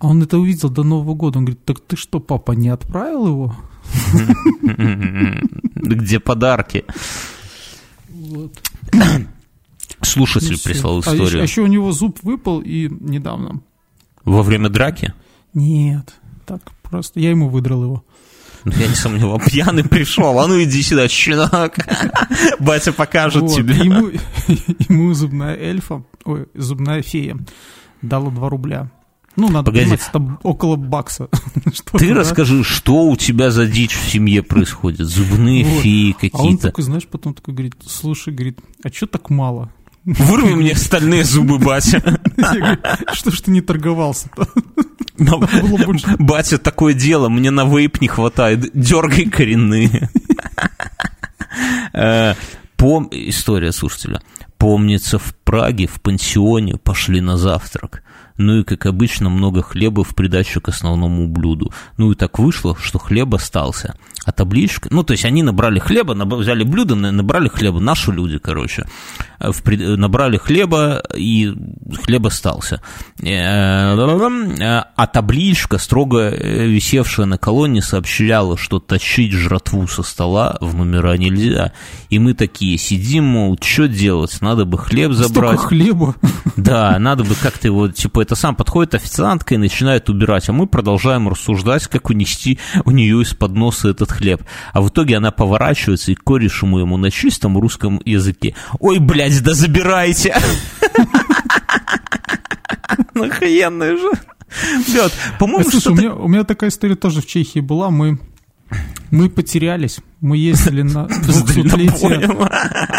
[0.00, 1.38] он это увидел до Нового года.
[1.38, 3.56] Он говорит, так ты что, папа, не отправил его?
[5.74, 6.84] Где подарки?
[10.02, 11.42] Слушатель Ну, прислал А еще, историю.
[11.42, 13.60] еще у него зуб выпал и недавно.
[14.24, 15.12] Во время драки?
[15.54, 16.14] Нет,
[16.46, 17.18] так просто.
[17.20, 18.04] Я ему выдрал его.
[18.64, 19.50] Ну, я не сомневаюсь.
[19.50, 20.38] Пьяный пришел.
[20.38, 21.74] А ну иди сюда, щенок.
[22.60, 23.56] Батя покажет Вот.
[23.56, 23.74] тебе.
[23.76, 24.10] Ему,
[24.88, 27.38] ему зубная эльфа, ой, зубная фея
[28.02, 28.90] дала 2 рубля.
[29.38, 29.84] Ну, надо Погоди.
[29.84, 31.28] понимать, это около бакса.
[31.92, 35.06] Ты расскажи, что у тебя за дичь в семье происходит?
[35.06, 36.62] Зубные феи А он какие-то.
[36.68, 39.70] такой, знаешь, потом такой говорит, слушай, говорит, а что так мало?
[40.04, 42.02] Вырви мне стальные зубы, батя.
[43.12, 44.48] Что ж ты не торговался-то?
[46.18, 48.70] Батя, такое дело, мне на вейп не хватает.
[48.74, 50.10] Дергай коренные.
[51.92, 52.34] Э,
[52.76, 53.08] Пом...
[53.12, 54.20] История слушателя.
[54.56, 58.02] Помнится, в Праге в пансионе пошли на завтрак.
[58.38, 61.72] Ну и, как обычно, много хлеба в придачу к основному блюду.
[61.96, 63.94] Ну и так вышло, что хлеб остался.
[64.24, 64.88] А табличка...
[64.92, 67.80] Ну, то есть они набрали хлеба, наб- взяли блюдо, на- набрали хлеба.
[67.80, 68.86] Наши люди, короче.
[69.40, 69.62] Э, в
[69.96, 71.52] Набрали хлеба, и
[72.04, 72.80] хлеб остался.
[73.22, 80.74] Э, э, А табличка, строго висевшая на колонне, сообщала, что тащить жратву со стола в
[80.74, 81.72] номера нельзя.
[82.10, 84.36] И мы такие сидим, мол, что делать?
[84.40, 85.60] Надо бы хлеб Столько забрать.
[85.60, 86.14] хлеба.
[86.56, 90.66] Да, надо бы как-то его, типа, это сам подходит официантка и начинает убирать, а мы
[90.66, 94.42] продолжаем рассуждать, как унести у нее из-под носа этот хлеб.
[94.74, 98.54] А в итоге она поворачивается и к корешему ему на чистом русском языке.
[98.80, 100.36] Ой, блядь, да забирайте!
[103.14, 104.10] Ну, охуенная же.
[104.88, 106.00] Блядь, по-моему, Слушай, у что-то...
[106.00, 107.90] меня, у меня такая история тоже в Чехии была.
[107.90, 108.18] Мы,
[109.10, 109.98] мы потерялись.
[110.20, 112.48] Мы ездили на 200-летие Дальнобоем.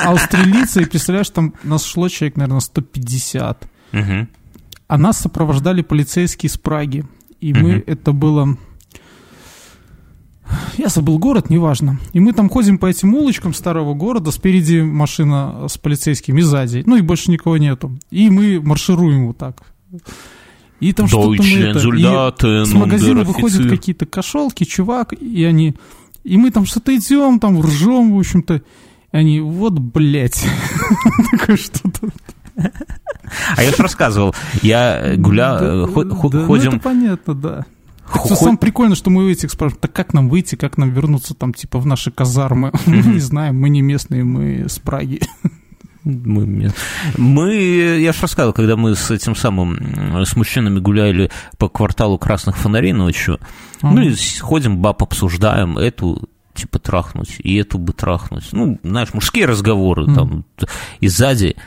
[0.06, 3.68] Австралийца, и представляешь, там нас шло человек, наверное, 150.
[3.92, 4.30] Мгм.
[4.90, 7.06] А нас сопровождали полицейские из Праги.
[7.40, 7.84] И мы, Мгм.
[7.86, 8.58] это было...
[10.80, 12.00] Я забыл город, неважно.
[12.12, 16.82] И мы там ходим по этим улочкам старого города, спереди машина с полицейскими, сзади.
[16.88, 17.92] Ну и больше никого нету.
[18.10, 19.62] И мы маршируем вот так.
[20.80, 21.80] И там что-то мы Deutschland, это...
[21.80, 25.76] и Soldaten, с магазина выходят какие-то кошелки, чувак, и они...
[26.24, 28.56] И мы там что-то идем, там ржем, в общем-то.
[28.56, 28.62] И
[29.12, 30.44] они, вот, блядь.
[31.32, 32.10] Такое что-то.
[33.56, 36.70] А я же рассказывал, я гулял, э, ну ходим...
[36.74, 37.66] это понятно, да.
[38.06, 41.36] хо- самое прикольное, что мы у этих спрашиваем, так как нам выйти, как нам вернуться
[41.36, 42.72] там, типа, в наши казармы?
[42.86, 45.22] Мы не знаем, мы не местные, мы с Праги.
[46.06, 46.72] Мы,
[47.18, 47.54] мы,
[48.00, 52.58] я же рассказывал, когда мы с этим самым, м, с мужчинами гуляли по кварталу красных
[52.58, 53.38] фонарей ночью,
[53.82, 58.48] ну и ходим, баб обсуждаем, эту типа трахнуть, и эту бы трахнуть.
[58.54, 60.16] Ну, знаешь, мужские разговоры Мгм.
[60.16, 60.46] там.
[61.02, 61.58] И сзади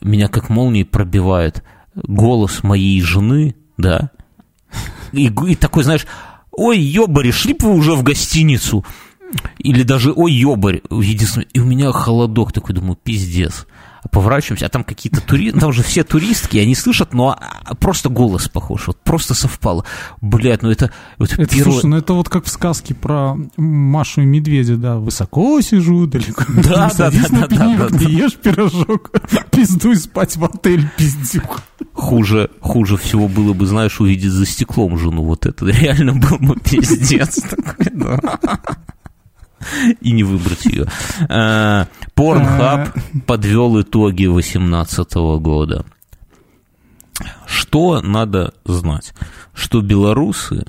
[0.00, 1.62] меня как молнией пробивает
[1.94, 4.10] голос моей жены, да,
[5.12, 6.06] и, и такой, знаешь,
[6.50, 8.84] ой, ёбари, шли бы вы уже в гостиницу.
[9.58, 13.66] Или даже, ой, ёбарь, единственное, и у меня холодок такой, думаю, пиздец.
[14.10, 18.48] Поворачиваемся, а там какие-то туристы, там же все туристки, они слышат, но а, просто голос
[18.48, 19.84] похож, вот просто совпало.
[20.20, 24.22] Блядь, ну это, это, Это, первое- слушай, ну это вот как в сказке про Машу
[24.22, 24.96] и Медведя, да.
[24.98, 26.44] Высоко сижу, далеко.
[26.64, 29.10] Да, да, да, да, да, ты ешь пирожок,
[29.50, 31.62] пиздуй спать в отель, пиздюк.
[31.92, 35.22] Хуже, хуже всего было бы, знаешь, увидеть за стеклом жену.
[35.24, 38.18] Вот это реально был бы пиздец такой, да.
[40.00, 40.86] И не выбрать ее.
[42.14, 42.90] Порнхаб
[43.26, 45.84] подвел итоги 2018 года.
[47.46, 49.14] Что надо знать?
[49.52, 50.64] Что белорусы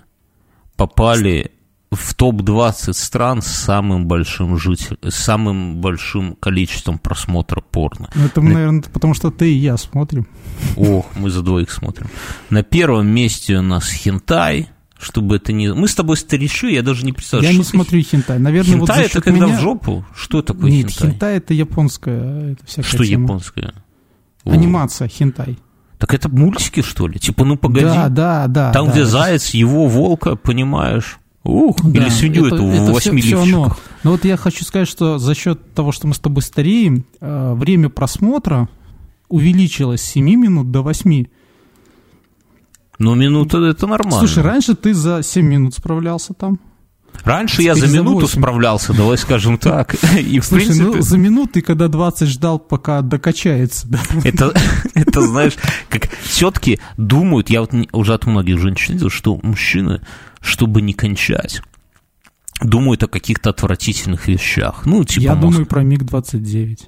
[0.76, 1.52] попали
[1.92, 8.10] в топ-20 стран с самым большим житель, с самым большим количеством просмотра порно.
[8.14, 10.28] Ну, это, наверное, потому что ты и я смотрим.
[10.76, 12.08] О, мы за двоих смотрим.
[12.50, 14.70] На первом месте у нас хентай,
[15.06, 15.72] чтобы это не...
[15.74, 17.54] Мы с тобой старичи, я даже не представляю.
[17.54, 18.40] Я не смотрю хентай.
[18.40, 19.58] Наверное, вот Хентай за это когда меня...
[19.58, 20.04] в жопу?
[20.16, 21.12] Что такое Нет, хентай?
[21.12, 23.24] хентай это японская это всякая Что тема.
[23.24, 23.74] японское?
[24.44, 24.52] О.
[24.52, 25.60] Анимация хентай.
[26.00, 27.20] Так это мультики, что ли?
[27.20, 27.86] Типа, ну погоди.
[27.86, 28.72] Да, да, да.
[28.72, 28.92] Там, да.
[28.92, 31.20] где заяц, его волка, понимаешь?
[31.44, 33.46] Ух, Да, или свинью это- эту это в восьми всё оно.
[33.66, 33.80] лифчиках.
[34.04, 37.54] Но вот я хочу сказать, что за счет того, что мы с тобой стареем, э,
[37.56, 38.68] время просмотра
[39.30, 41.26] увеличилось с 7 минут до 8.
[43.00, 44.20] Ну, минута это нормально.
[44.20, 46.60] Слушай, раньше ты за 7 минут справлялся там.
[47.24, 48.40] Раньше я за теперь за минуту восемь.
[48.40, 49.96] справлялся, давай скажем так.
[50.20, 53.88] И, в Слушай, принципе, ну за минуту ты когда 20 ждал, пока докачается.
[53.88, 54.00] Да?
[54.24, 54.54] это,
[54.94, 55.54] это, знаешь,
[55.90, 60.02] как все-таки думают, я вот уже от многих женщин видел, что мужчины,
[60.42, 61.62] чтобы не кончать,
[62.62, 64.86] думают о каких-то отвратительных вещах.
[64.86, 66.80] Ну, типа, Я мозг- думаю про МиГ-29.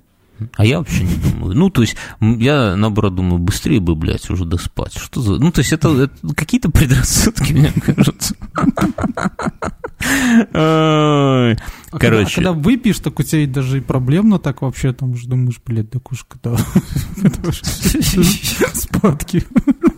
[0.56, 1.56] А я вообще не думаю.
[1.56, 4.98] Ну, то есть, я, наоборот, думаю, быстрее бы, блядь, уже доспать.
[4.98, 5.38] Что за...
[5.38, 8.36] Ну, то есть, это, это какие-то предрассудки, мне кажется.
[11.92, 15.28] А когда- Короче, Когда, выпьешь, так у тебя даже и проблемно так вообще, там уже
[15.28, 16.52] думаешь, блядь, да когда
[17.48, 17.62] уж
[18.74, 19.44] Спадки.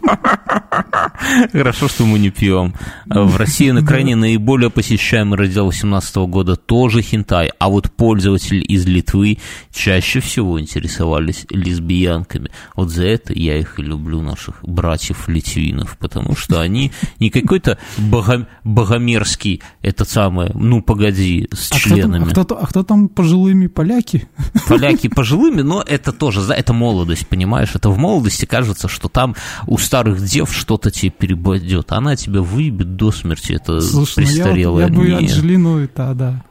[1.52, 2.74] Хорошо, что мы не пьем.
[3.06, 8.86] В России на крайне наиболее посещаемый раздел 2018 года тоже хентай, а вот пользователи из
[8.86, 9.38] Литвы
[9.74, 12.50] чаще всего интересовались лесбиянками.
[12.76, 18.48] Вот за это я их и люблю, наших братьев-литвинов, потому что они не какой-то богом-
[18.64, 22.30] богомерзкий, этот самый, ну погоди, с А кто, там, а, членами.
[22.32, 24.28] кто, а кто там пожилыми поляки?
[24.68, 27.72] Поляки пожилыми, но это тоже, за- это молодость, понимаешь?
[27.76, 29.36] Это в молодости кажется, что там
[29.68, 31.92] у старых дев что-то тебе перебодет.
[31.92, 34.88] Она тебя выебет до смерти, это Слушай, ну я, престарелая.
[34.88, 36.44] я бы Нет, Анджелину, это, да.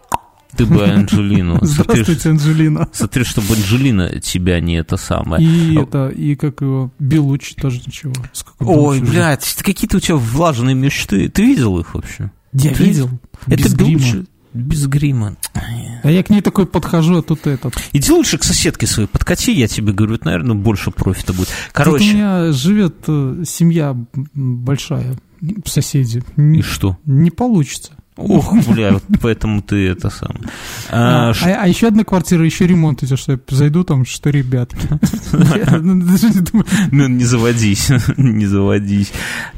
[0.56, 1.58] ты бы Анджелину.
[1.64, 2.88] Смотри, Здравствуйте, Анджелина.
[2.92, 5.44] смотри, чтобы Анджелина тебя не это самое.
[5.44, 8.12] И это, и как его, Белучи тоже ничего.
[8.60, 11.28] Ой, блядь, какие-то у тебя влажные мечты.
[11.28, 12.30] Ты видел их вообще?
[12.52, 13.10] Я видел.
[13.46, 13.76] Это.
[13.76, 14.24] Белучи
[14.54, 15.36] без грима.
[16.02, 17.74] А я к ней такой подхожу, а тут этот.
[17.92, 21.48] Иди лучше к соседке своей подкати, я тебе говорю, это, наверное, больше профита будет.
[21.48, 23.96] Тут у Короче, меня живет э, семья
[24.34, 25.16] большая,
[25.64, 26.22] соседи.
[26.36, 26.98] и Не, что?
[27.04, 27.92] не получится.
[28.18, 30.36] Ох, бля, вот поэтому ты это сам.
[30.90, 34.04] А, А, ш- а- а еще одна квартира, еще ремонт идет, что я зайду, там
[34.04, 34.30] что
[36.40, 39.12] думаю, Ну, не заводись, не заводись.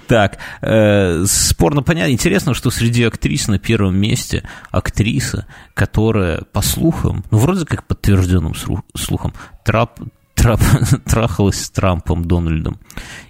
[0.06, 2.12] Так, э, спорно понятно.
[2.12, 8.54] Интересно, что среди актрис на первом месте актриса, которая, по слухам, ну, вроде как подтвержденным
[8.94, 9.32] слухам,
[9.64, 10.00] трап,
[10.40, 10.60] трап,
[11.04, 12.78] трахалась с Трампом Дональдом.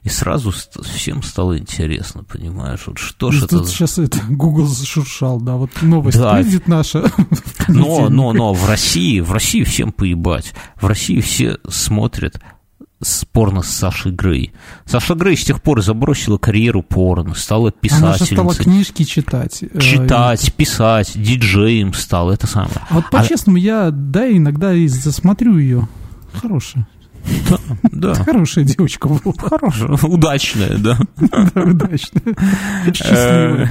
[0.02, 0.52] И сразу
[0.82, 3.72] всем стало интересно, понимаешь, вот что ж это Тут за...
[3.72, 6.34] сейчас это Google зашуршал, да, вот новость Да.
[6.34, 7.04] выйдет наша.
[7.68, 10.52] Но, но, но в России, в России всем поебать.
[10.76, 12.40] В России все смотрят
[13.02, 14.52] с- порно с Сашей Грей.
[14.86, 18.64] Саша Грей с тех пор забросила карьеру порно, стала Она же стала писательницей.
[18.64, 19.62] книжки читать.
[19.62, 22.72] э, Читать, писать, диджеем стал, это самое.
[22.88, 25.88] А вот по-честному, я, да, иногда и засмотрю ее.
[26.32, 26.88] Хорошая.
[27.92, 29.34] Да, Хорошая девочка была.
[29.38, 30.98] хорошая, удачная, да.
[31.16, 32.22] Да, удачная.
[32.94, 33.70] Счастливая.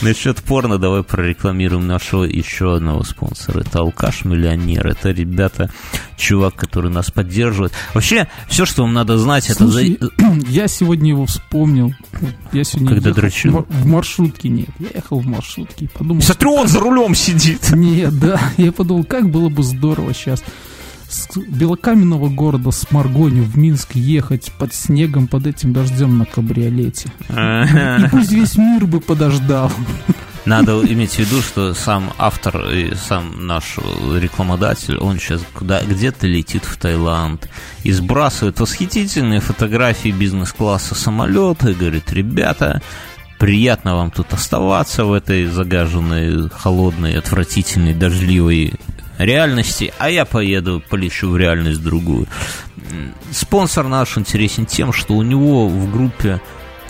[0.00, 3.60] Насчет порно давай прорекламируем нашего еще одного спонсора.
[3.60, 4.86] Это Алкаш-миллионер.
[4.86, 5.70] Это ребята,
[6.16, 7.72] чувак, который нас поддерживает.
[7.92, 9.64] Вообще, все, что вам надо знать, это...
[10.48, 11.92] я сегодня его вспомнил.
[12.52, 13.66] Я сегодня Когда дрочил?
[13.68, 14.70] в- маршрутке, нет.
[14.78, 16.22] Я ехал в маршрутке и подумал...
[16.22, 17.70] Смотри, он за рулем сидит.
[17.72, 18.40] Нет, да.
[18.56, 20.42] Я подумал, как было бы здорово сейчас
[21.10, 27.10] с белокаменного города с Маргонью в Минск ехать под снегом, под этим дождем на кабриолете.
[27.28, 29.70] И пусть весь мир бы подождал.
[30.46, 33.76] Надо иметь в виду, что сам автор и сам наш
[34.16, 37.48] рекламодатель, он сейчас куда, где-то летит в Таиланд
[37.82, 42.80] и сбрасывает восхитительные фотографии бизнес-класса самолета и говорит, ребята,
[43.38, 48.74] приятно вам тут оставаться в этой загаженной, холодной, отвратительной, дождливой
[49.24, 52.26] реальности, а я поеду, полечу в реальность другую.
[53.30, 56.40] Спонсор наш интересен тем, что у него в группе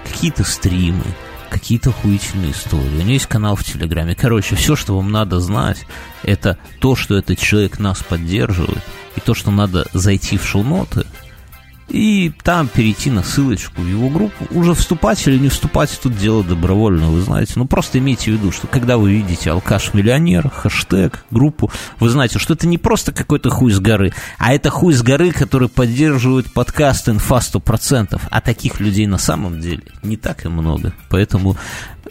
[0.04, 1.04] какие-то стримы,
[1.50, 2.88] какие-то охуительные истории.
[2.88, 4.14] У него есть канал в Телеграме.
[4.14, 5.84] Короче, все, что вам надо знать,
[6.22, 8.82] это то, что этот человек нас поддерживает,
[9.16, 11.06] и то, что надо зайти в шоу-ноты,
[11.90, 14.46] и там перейти на ссылочку в его группу.
[14.50, 17.54] Уже вступать или не вступать, тут дело добровольно, вы знаете.
[17.56, 22.54] Ну, просто имейте в виду, что когда вы видите алкаш-миллионер, хэштег, группу, вы знаете, что
[22.54, 27.08] это не просто какой-то хуй с горы, а это хуй с горы, который поддерживает подкаст
[27.08, 28.20] «Инфа 100%».
[28.30, 30.92] А таких людей на самом деле не так и много.
[31.08, 31.56] Поэтому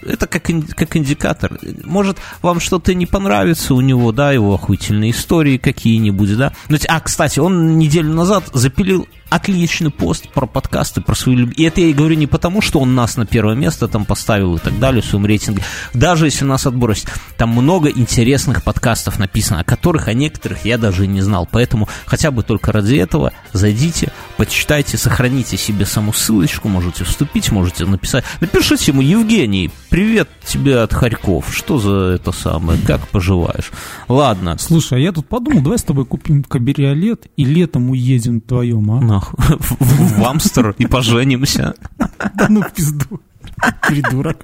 [0.01, 0.43] это как,
[0.75, 1.57] как индикатор.
[1.83, 6.53] Может, вам что-то не понравится у него, да, его охуительные истории какие-нибудь, да.
[6.69, 11.53] Но, т- а, кстати, он неделю назад запилил отличный пост про подкасты, про свою люб-
[11.55, 14.55] И это я и говорю не потому, что он нас на первое место там поставил
[14.55, 15.63] и так далее в своем рейтинге.
[15.93, 17.07] Даже если нас отбросить,
[17.37, 21.47] там много интересных подкастов написано, о которых, о некоторых я даже и не знал.
[21.51, 27.85] Поэтому хотя бы только ради этого зайдите, почитайте, сохраните себе саму ссылочку, можете вступить, можете
[27.85, 28.23] написать.
[28.41, 31.53] Напишите ему, Евгений, привет тебе от Харьков.
[31.55, 32.79] Что за это самое?
[32.85, 33.71] Как поживаешь?
[34.07, 34.57] Ладно.
[34.59, 39.18] Слушай, а я тут подумал, давай с тобой купим кабриолет и летом уедем вдвоем, а?
[39.19, 39.57] Нахуй.
[39.59, 41.73] В в Амстер и поженимся.
[41.97, 43.19] Да ну в пизду.
[43.81, 44.37] Придурок.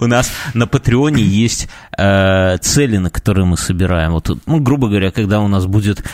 [0.00, 4.12] У нас на Патреоне есть э, цели, на которые мы собираем.
[4.12, 6.04] Вот, ну, грубо говоря, когда у нас будет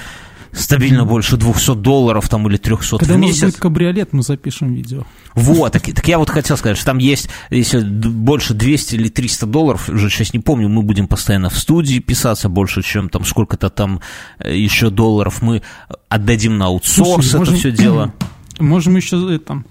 [0.52, 3.40] стабильно больше 200 долларов там или 300 Когда в месяц.
[3.42, 5.04] будет кабриолет, мы запишем видео.
[5.34, 9.46] Вот, так, так я вот хотел сказать, что там есть, если больше 200 или 300
[9.46, 13.70] долларов, уже сейчас не помню, мы будем постоянно в студии писаться, больше, чем там сколько-то
[13.70, 14.00] там
[14.38, 15.62] э, еще долларов мы
[16.08, 18.14] отдадим на аутсорс Слушай, это можем- все дело.
[18.58, 19.62] Можем еще это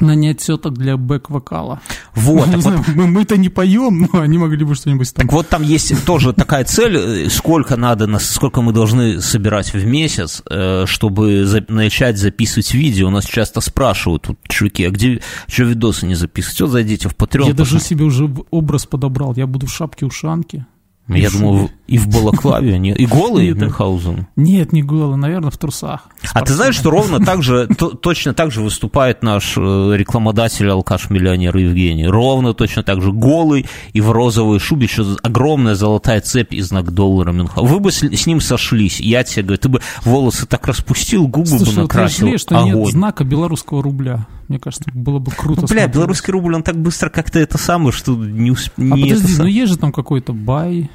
[0.00, 1.80] нанять теток для бэк-вокала.
[2.14, 5.26] Вот, так вот, мы, мы-то не поем, но они могли бы что-нибудь там.
[5.26, 9.72] Так вот там есть тоже такая цель, э, сколько надо, на- сколько мы должны собирать
[9.74, 13.08] в месяц, э, чтобы за- начать записывать видео.
[13.08, 16.60] У нас часто спрашивают, вот, чуваки, а где, что видосы не записывать?
[16.62, 17.46] Вот зайдите в Patreon.
[17.48, 19.34] я даже себе уже образ подобрал.
[19.36, 20.66] Я буду в шапке-ушанке.
[21.08, 24.28] Я думал, и в балаклаве, не- и голый Нет, Мюнхгаузен.
[24.36, 26.08] Нет, не голый, наверное, в трусах.
[26.32, 29.60] А ты знаешь, что ровно так же, то- точно так же выступает наш э,
[29.96, 32.06] рекламодатель алкаш-миллионер Евгений.
[32.06, 36.92] Ровно точно так же голый и в розовой шубе, еще огромная золотая цепь и знак
[36.92, 37.72] доллара Мюнхгаузен.
[37.72, 41.50] Вы бы с, с ним сошлись, я тебе говорю, ты бы волосы так распустил, губы
[41.50, 44.26] бы Слушай, вот накрасил, что нет знака белорусского рубля.
[44.52, 45.62] Мне кажется, было бы круто.
[45.62, 45.94] Ну, бля, смотреть.
[45.94, 48.74] белорусский рубль, он так быстро как-то это самое, что не усп...
[48.76, 50.90] А не подожди, ну есть же там какой-то бай.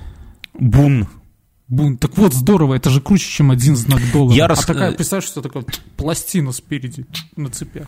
[0.53, 1.07] Бун.
[1.67, 1.97] Бун.
[1.97, 4.37] Так вот, здорово, это же круче, чем один знак доллара.
[4.37, 7.87] Я а рас- такая, представь, что такая пластина спереди на цепях.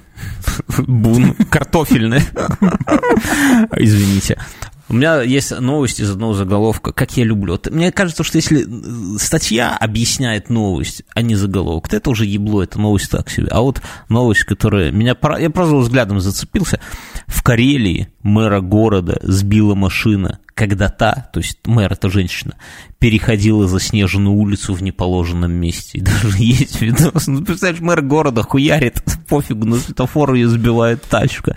[0.88, 1.36] Бун.
[1.52, 2.22] Картофельный.
[3.78, 4.42] Извините.
[4.90, 7.60] У меня есть новость из одного заголовка, как я люблю.
[7.70, 12.64] Мне кажется, что если э, статья объясняет новость, а не заголовок, то это уже ебло,
[12.64, 13.50] это новость так себе.
[13.52, 15.16] А вот новость, которая меня...
[15.40, 16.80] Я просто взглядом зацепился.
[17.28, 22.56] В Карелии мэра города сбила машина, когда та, то есть мэр, это женщина,
[22.98, 26.00] переходила заснеженную улицу в неположенном месте.
[26.00, 27.28] И даже есть видос.
[27.28, 31.56] Ну, представляешь, мэр города хуярит, пофигу, на светофор ее сбивает тачка.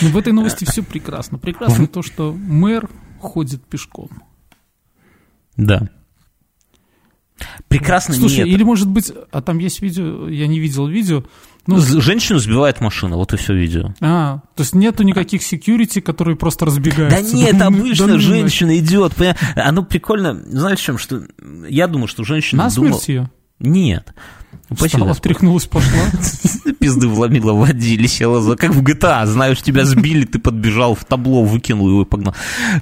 [0.00, 1.38] Ну, в этой новости все прекрасно.
[1.38, 2.88] Прекрасно то, что мэр
[3.20, 4.08] ходит пешком.
[5.56, 5.88] Да.
[7.68, 8.48] Прекрасно Слушай, нет.
[8.48, 11.24] или может быть, а там есть видео, я не видел видео.
[11.66, 13.94] Ну, Женщину сбивает машина, вот и все видео.
[14.00, 17.20] а, то есть нету никаких секьюрити, которые просто разбегаются.
[17.20, 19.12] Да нет, ну, обычно ну женщина идет.
[19.54, 21.22] Оно прикольно, знаешь, в чем, что
[21.68, 22.92] я думаю, что женщина На думала...
[22.92, 23.30] смерть ее.
[23.58, 24.14] Нет.
[24.74, 26.00] Встала, встряхнулась, пошла.
[26.78, 28.54] Пизды вломила, водили, села.
[28.56, 32.34] Как в GTA, знаешь, тебя сбили, ты подбежал в табло, выкинул его и погнал.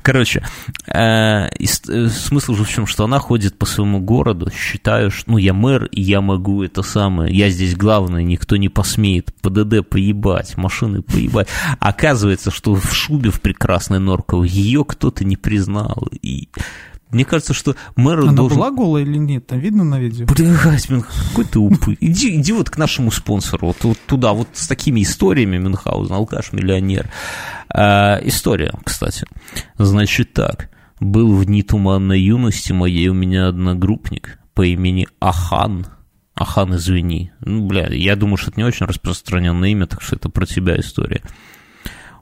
[0.03, 0.45] Короче,
[0.87, 5.39] э, э, смысл же в чем, что она ходит по своему городу, считаю, что, ну,
[5.39, 10.57] я мэр, и я могу это самое, я здесь главный, никто не посмеет ПДД поебать,
[10.57, 11.49] машины поебать.
[11.81, 16.49] Оказывается, что в шубе в прекрасной норковой ее кто-то не признал, и...
[17.11, 18.59] Мне кажется, что мэр Она должен...
[18.59, 19.47] была голая или нет?
[19.47, 20.27] Там видно на видео?
[20.27, 21.97] Блядь, Мюн- какой ты упы.
[22.01, 27.09] Иди, иди вот к нашему спонсору, вот, вот туда, вот с такими историями Мюнхгаузен, алкаш-миллионер.
[27.71, 29.27] А, история, кстати.
[29.79, 30.71] Значит так.
[31.01, 35.87] Был в дни туманной юности моей у меня одногруппник по имени Ахан.
[36.35, 37.33] Ахан, извини.
[37.41, 40.79] Ну, бля, я думаю, что это не очень распространенное имя, так что это про тебя
[40.79, 41.23] история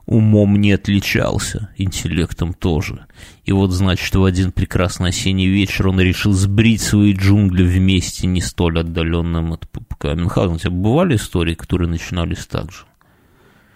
[0.07, 3.05] умом не отличался, интеллектом тоже.
[3.43, 8.41] И вот, значит, в один прекрасный осенний вечер он решил сбрить свои джунгли вместе, не
[8.41, 10.05] столь отдаленным от ППК.
[10.05, 12.85] Мюнхгаузен, у тебя бывали истории, которые начинались так же?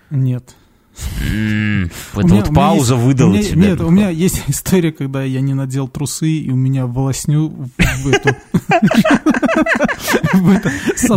[0.09, 0.55] Нет.
[2.13, 3.61] Это меня- вот пауза есть- выдала меня- тебя.
[3.67, 8.07] Нет, у меня есть история, когда я не надел трусы, и у меня волосню в
[8.07, 8.35] эту...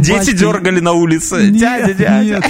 [0.00, 1.50] Дети дергали на улице.
[1.50, 2.42] Нет, Дядя, дядя.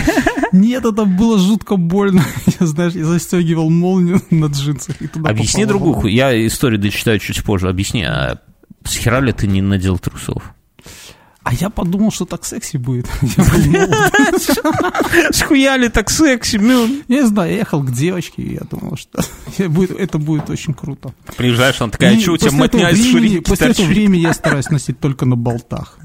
[0.53, 2.25] Нет, это было жутко больно.
[2.61, 6.07] Я, знаешь, я застегивал молнию на джинсах Объясни другую.
[6.13, 7.69] Я историю дочитаю чуть позже.
[7.69, 8.39] Объясни, а
[8.85, 10.55] с хера ли ты не надел трусов?
[11.45, 13.07] А я подумал, что так секси будет.
[15.31, 16.57] Схуяли так секси.
[16.57, 19.23] Я не знаю, я ехал к девочке, и я думал, что
[19.99, 21.13] это будет- очень круто.
[21.37, 24.71] Приезжаешь, он такая, что у тебя мотня из ширинки После этого торчит?» времени я стараюсь
[24.71, 25.99] носить только на болтах.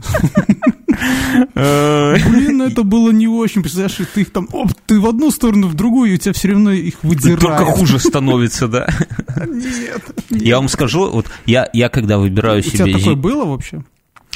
[1.56, 3.62] Блин, это было не очень.
[3.62, 6.50] Представляешь, ты их там, оп, ты в одну сторону, в другую, и у тебя все
[6.50, 7.40] равно их выдирает.
[7.40, 8.90] Только хуже становится, да.
[9.48, 10.04] Нет.
[10.30, 12.98] Я вам скажу, вот я, когда выбираю У тебя себе...
[12.98, 13.84] такое было вообще?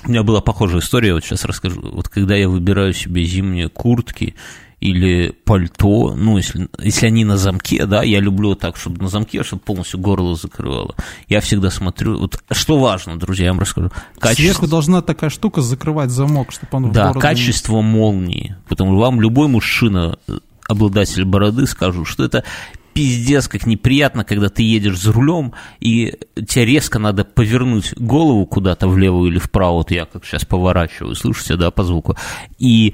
[0.05, 1.81] У меня была похожая история, вот сейчас расскажу.
[1.81, 4.35] Вот когда я выбираю себе зимние куртки
[4.81, 9.41] или пальто, ну, если, если они на замке, да, я люблю так, чтобы на замке,
[9.43, 10.95] чтобы полностью горло закрывало.
[11.29, 13.91] Я всегда смотрю, вот что важно, друзья, я вам расскажу.
[14.33, 18.57] Сверху должна такая штука закрывать замок, чтобы он Да, бороду не- качество молнии.
[18.67, 20.33] Потому что вам любой мужчина, э,
[20.67, 22.43] обладатель бороды, скажу, что это
[22.93, 26.17] пиздец, как неприятно, когда ты едешь за рулем, и
[26.47, 31.55] тебе резко надо повернуть голову куда-то влево или вправо, вот я как сейчас поворачиваю, слышите,
[31.55, 32.15] да, по звуку,
[32.59, 32.93] и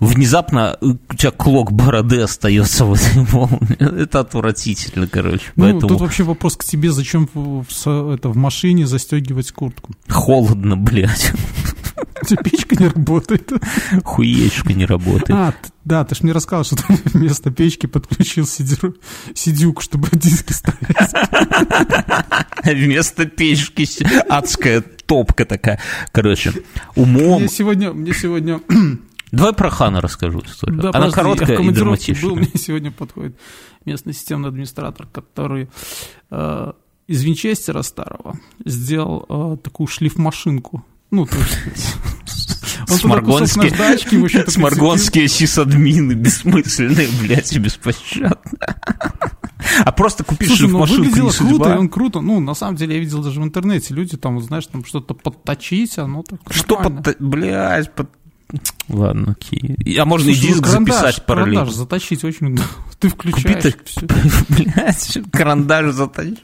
[0.00, 4.02] внезапно э, у тебя клок бороды остается в этой молнии.
[4.02, 5.44] Это отвратительно, короче.
[5.56, 9.92] Ну, Поэтому тут вообще вопрос к тебе, зачем в, это, в машине застегивать куртку?
[10.08, 11.32] холодно, блядь.
[12.24, 13.52] Тебя печка не работает.
[14.04, 15.30] Хуечка не работает.
[15.30, 15.54] А,
[15.84, 18.96] да, ты ж мне рассказал, что ты вместо печки подключил сидеру-
[19.34, 20.78] сидюк, чтобы диски ставить.
[22.64, 23.86] Вместо печки
[24.28, 25.80] адская топка такая.
[26.12, 26.52] Короче,
[26.94, 27.40] умом...
[27.40, 28.60] Мне сегодня, мне сегодня
[29.34, 30.80] Давай про Хана расскажу историю.
[30.80, 32.34] Да, Она подожди, я в короткая и командировке был, драматичная.
[32.52, 33.36] мне сегодня подходит
[33.84, 35.68] местный системный администратор, который
[36.30, 36.72] э,
[37.06, 40.84] из Винчестера старого сделал э, такую шлифмашинку.
[41.10, 41.96] Ну, то есть...
[42.88, 48.38] Он Сморгонские, наждачки, сморгонские сисадмины бессмысленные, блядь, и беспощадно.
[49.84, 51.78] А просто купить Слушай, ну шлифмашинку выглядело не круто, и судьба.
[51.78, 52.20] он круто.
[52.20, 55.98] Ну, на самом деле, я видел даже в интернете, люди там, знаешь, там что-то подточить,
[55.98, 57.02] оно так Что нормально.
[57.02, 57.20] под...
[57.20, 58.10] Блядь, под...
[58.88, 59.98] Ладно, окей.
[59.98, 61.60] А можно и Слушай, ну, диск карандаш, записать параллельно.
[61.60, 62.58] Карандаш заточить очень.
[63.00, 64.06] Ты включаешь, Купи.
[64.74, 66.38] Блядь, карандаш заточить.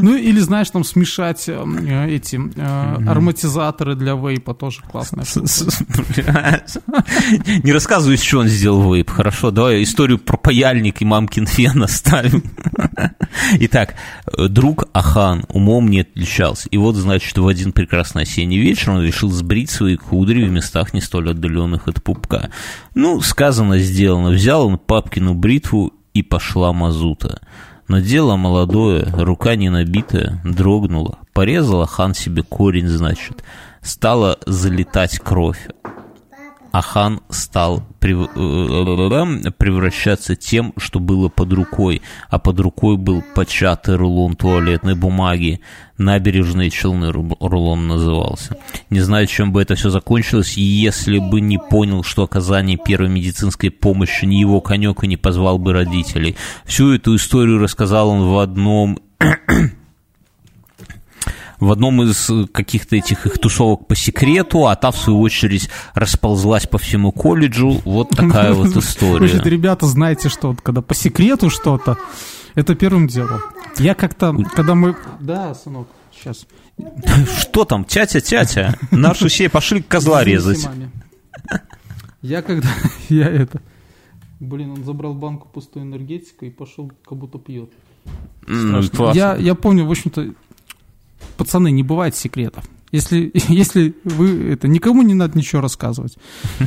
[0.00, 4.82] Ну, или, знаешь, там смешать э, эти э, ароматизаторы для вейпа, тоже.
[6.16, 6.78] Блядь.
[7.64, 9.10] Не рассказывай, из чего он сделал вейп.
[9.10, 12.42] Хорошо, давай историю про паяльник и мамкин фен оставим.
[13.54, 13.94] Итак,
[14.36, 16.68] друг Ахан умом не отличался.
[16.68, 20.94] И вот, значит, в один прекрасный осенний вечер он решил сбрить свои кудри в местах
[20.94, 22.50] не столь отдаленных от пупка.
[22.94, 24.30] Ну, сказано, сделано.
[24.30, 27.40] Взял он папкину бритву и пошла мазута.
[27.88, 31.18] Но дело молодое, рука не набитая, дрогнула.
[31.32, 33.44] Порезала хан себе корень, значит.
[33.82, 35.68] Стала залетать кровь.
[36.72, 42.00] А хан стал прев- э, превращаться тем, что было под рукой,
[42.30, 45.60] а под рукой был початый рулон туалетной бумаги.
[45.98, 48.56] Набережные Челны ру- рулон назывался.
[48.88, 53.70] Не знаю, чем бы это все закончилось, если бы не понял, что оказание первой медицинской
[53.70, 56.36] помощи не его конек и не позвал бы родителей.
[56.64, 58.98] Всю эту историю рассказал он в одном
[61.62, 65.70] в одном из э, каких-то этих их тусовок по секрету, а та, в свою очередь,
[65.94, 67.80] расползлась по всему колледжу.
[67.84, 69.40] Вот такая вот Значит, история.
[69.44, 71.98] ребята, знаете, что вот когда по секрету что-то,
[72.56, 73.40] это первым делом.
[73.78, 74.96] Я как-то, когда мы...
[75.20, 76.46] Да, сынок, сейчас.
[77.38, 77.84] Что там?
[77.84, 78.76] Тятя, тятя.
[78.90, 80.68] Наши все пошли козла резать.
[82.22, 82.68] Я когда...
[83.08, 83.60] Я это...
[84.40, 87.70] Блин, он забрал банку пустой энергетика и пошел, как будто пьет.
[88.44, 89.12] Классно.
[89.14, 90.34] Я, я помню, в общем-то,
[91.36, 92.64] пацаны, не бывает секретов.
[92.90, 96.16] Если, если вы это никому не надо ничего рассказывать.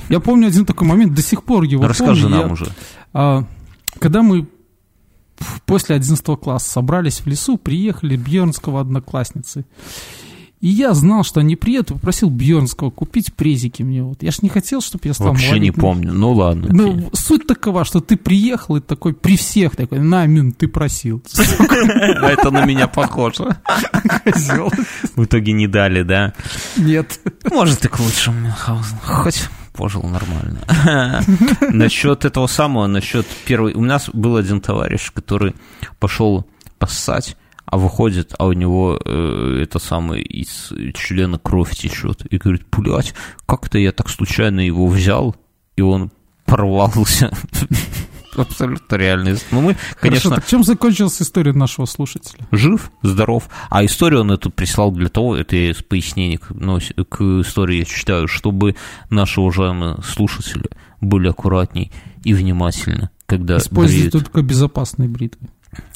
[0.09, 2.37] Я помню один такой момент, до сих пор его Расскажи помню.
[2.37, 2.67] нам Я- уже.
[3.13, 3.45] А,
[3.99, 4.47] когда мы
[5.65, 9.65] после 11 класса собрались в лесу, приехали Бьернского одноклассницы.
[10.65, 14.01] И я знал, что они приедут, и попросил Бьернского купить презики мне.
[14.01, 14.23] Вот.
[14.23, 15.79] Я ж не хотел, чтобы я стал Вообще не малолетним.
[15.79, 16.11] помню.
[16.11, 16.65] Ну ладно.
[16.65, 16.75] окей.
[16.75, 21.21] Ну, суть такова, что ты приехал и такой при всех такой, на, Мин, ты просил.
[21.37, 23.57] Это на меня похоже.
[24.23, 24.71] Козёл.
[25.15, 26.33] В итоге не дали, да?
[26.77, 27.19] Нет.
[27.51, 28.97] Может, и к лучшему, Мюнхгаузен.
[29.03, 31.21] Хоть пожил нормально.
[31.69, 33.73] Насчет этого самого, насчет первой...
[33.75, 35.53] У нас был один товарищ, который
[35.99, 36.47] пошел
[36.79, 42.25] поссать, а выходит, а у него э, это самое из члена кровь течет.
[42.31, 43.13] И говорит, блядь,
[43.45, 45.35] как-то я так случайно его взял,
[45.75, 46.11] и он
[46.45, 47.31] порвался.
[48.35, 49.37] Абсолютно реально.
[49.51, 52.45] Ну, мы, Хорошо, конечно, так чем закончилась история нашего слушателя?
[52.51, 53.49] жив, здоров.
[53.69, 57.77] А историю он эту прислал для того, это я с пояснений к, ну, к истории
[57.79, 58.75] я читаю, чтобы
[59.09, 61.91] наши уважаемые слушатели были аккуратней
[62.23, 64.25] и внимательны, когда Используйте бреют.
[64.25, 65.47] только безопасные бритвы.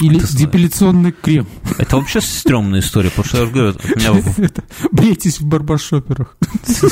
[0.01, 1.47] Или Это депиляционный крем.
[1.77, 4.49] Это вообще стрёмная история, потому что я говорю, меня
[4.91, 6.37] Брейтесь в барбаршоперах.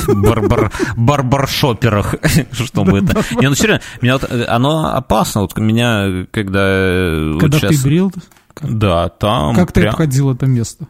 [0.08, 2.14] барбар, барбаршоперах,
[2.52, 3.22] что мы это...
[3.40, 6.60] Не, ну серьезно, меня вот, э, оно опасно, вот меня, когда...
[6.62, 8.12] э, вот Когда щас- ты брил.
[8.60, 10.86] Да, там Как ты прям- обходил это место?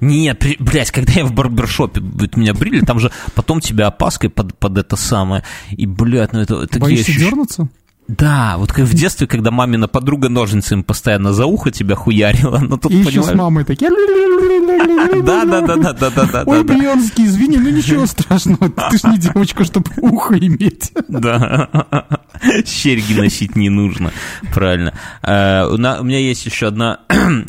[0.00, 4.30] Нет, при- блядь, когда я в барбершопе вот меня брили, там же потом тебя опаской
[4.30, 5.44] под, под это самое.
[5.70, 7.68] И, блядь, ну это такие Боишься ощущ- дернуться?
[8.18, 12.76] Да, вот как в детстве, когда мамина подруга ножницами постоянно за ухо тебя хуярила, но
[12.76, 13.38] тут, И еще с понимаешь...
[13.38, 13.90] мамой такие...
[15.22, 18.98] Да, да, да, да, да, да, да, Ой, да, Бьернский, извини, ну ничего страшного, ты
[18.98, 20.92] ж не девочка, чтобы ухо иметь.
[21.08, 21.68] да.
[22.64, 24.12] Серьги носить не нужно,
[24.52, 24.92] правильно.
[25.22, 27.00] У меня есть еще одна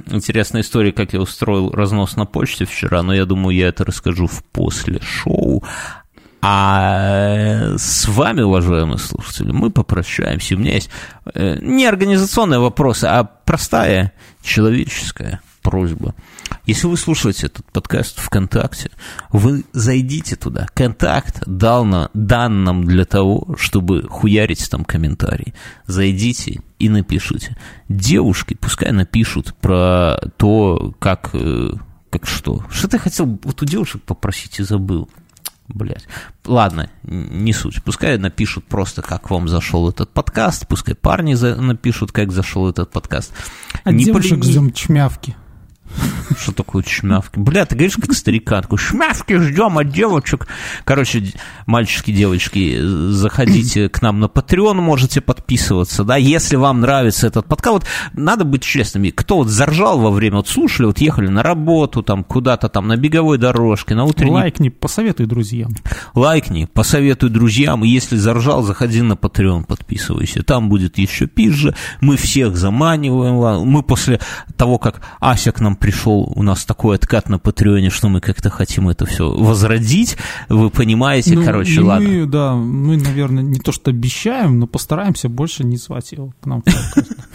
[0.07, 4.28] интересная история, как я устроил разнос на почте вчера, но я думаю, я это расскажу
[4.28, 5.64] в после шоу.
[6.46, 10.56] А с вами, уважаемые слушатели, мы попрощаемся.
[10.56, 10.89] У меня есть
[11.34, 16.14] э, не организационные вопросы, а простая человеческая просьба.
[16.66, 18.91] Если вы слушаете этот подкаст ВКонтакте,
[19.32, 20.68] вы зайдите туда.
[20.74, 25.54] Контакт дал на, дан нам для того, чтобы хуярить там комментарии.
[25.88, 27.56] Зайдите и напишите.
[27.88, 31.70] Девушки пускай напишут про то, как, э,
[32.10, 32.66] как что.
[32.70, 35.08] Что ты хотел вот у девушек попросить и забыл?
[35.70, 36.07] Блять.
[36.45, 37.82] Ладно, не суть.
[37.84, 40.68] Пускай напишут просто, как вам зашел этот подкаст.
[40.68, 43.32] Пускай парни за- напишут, как зашел этот подкаст.
[43.84, 45.36] От Не девушек полени- ждем чмявки.
[46.38, 47.39] Что такое чмявки?
[47.39, 48.64] Бля, ты говоришь как старикан.
[48.64, 50.48] Такой, чмявки ждем от девочек.
[50.84, 51.32] Короче,
[51.66, 57.74] мальчики, девочки, заходите к нам на Patreon, можете подписываться, да, если вам нравится этот подкаст.
[57.74, 59.10] Вот надо быть честными.
[59.10, 62.98] Кто вот заржал во время, вот слушали, вот ехали на работу, там, куда-то там, на
[62.98, 65.76] беговой дорожке, на утренней Лайкни, посоветуй друзьям.
[66.16, 72.18] лайкни, посоветуй друзьям, и если заржал, заходи на Patreon, подписывайся, там будет еще пизже, мы
[72.18, 74.20] всех заманиваем, мы после
[74.58, 78.50] того, как Ася к нам пришел, у нас такой откат на Патреоне, что мы как-то
[78.50, 80.16] хотим это все возродить,
[80.48, 82.08] вы понимаете, Ну, короче, ладно.
[82.08, 86.46] Мы, да, мы, наверное, не то что обещаем, но постараемся больше не звать его к
[86.46, 86.64] нам.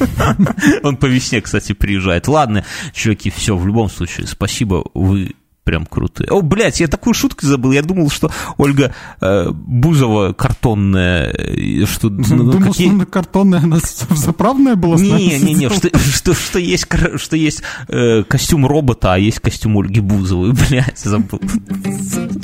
[0.83, 2.27] Он по весне, кстати, приезжает.
[2.27, 5.35] Ладно, чуваки, все, в любом случае, спасибо, вы
[5.69, 6.31] прям крутые.
[6.31, 7.73] О, блядь, я такую шутку забыл.
[7.73, 12.09] Я думал, что Ольга э, Бузова картонная, э, что...
[12.09, 13.79] ну, Думал, какие- что она картонная, она
[14.17, 19.19] заправная была Не, не, не, что, что, что есть, что есть э, костюм робота, а
[19.19, 21.39] есть костюм Ольги Бузовой, блядь, забыл.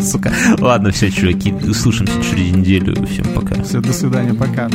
[0.02, 0.30] Сука.
[0.58, 3.06] Ладно, все, чуваки, слушаемся через неделю.
[3.06, 3.62] Всем пока.
[3.62, 4.68] Все, до свидания, пока.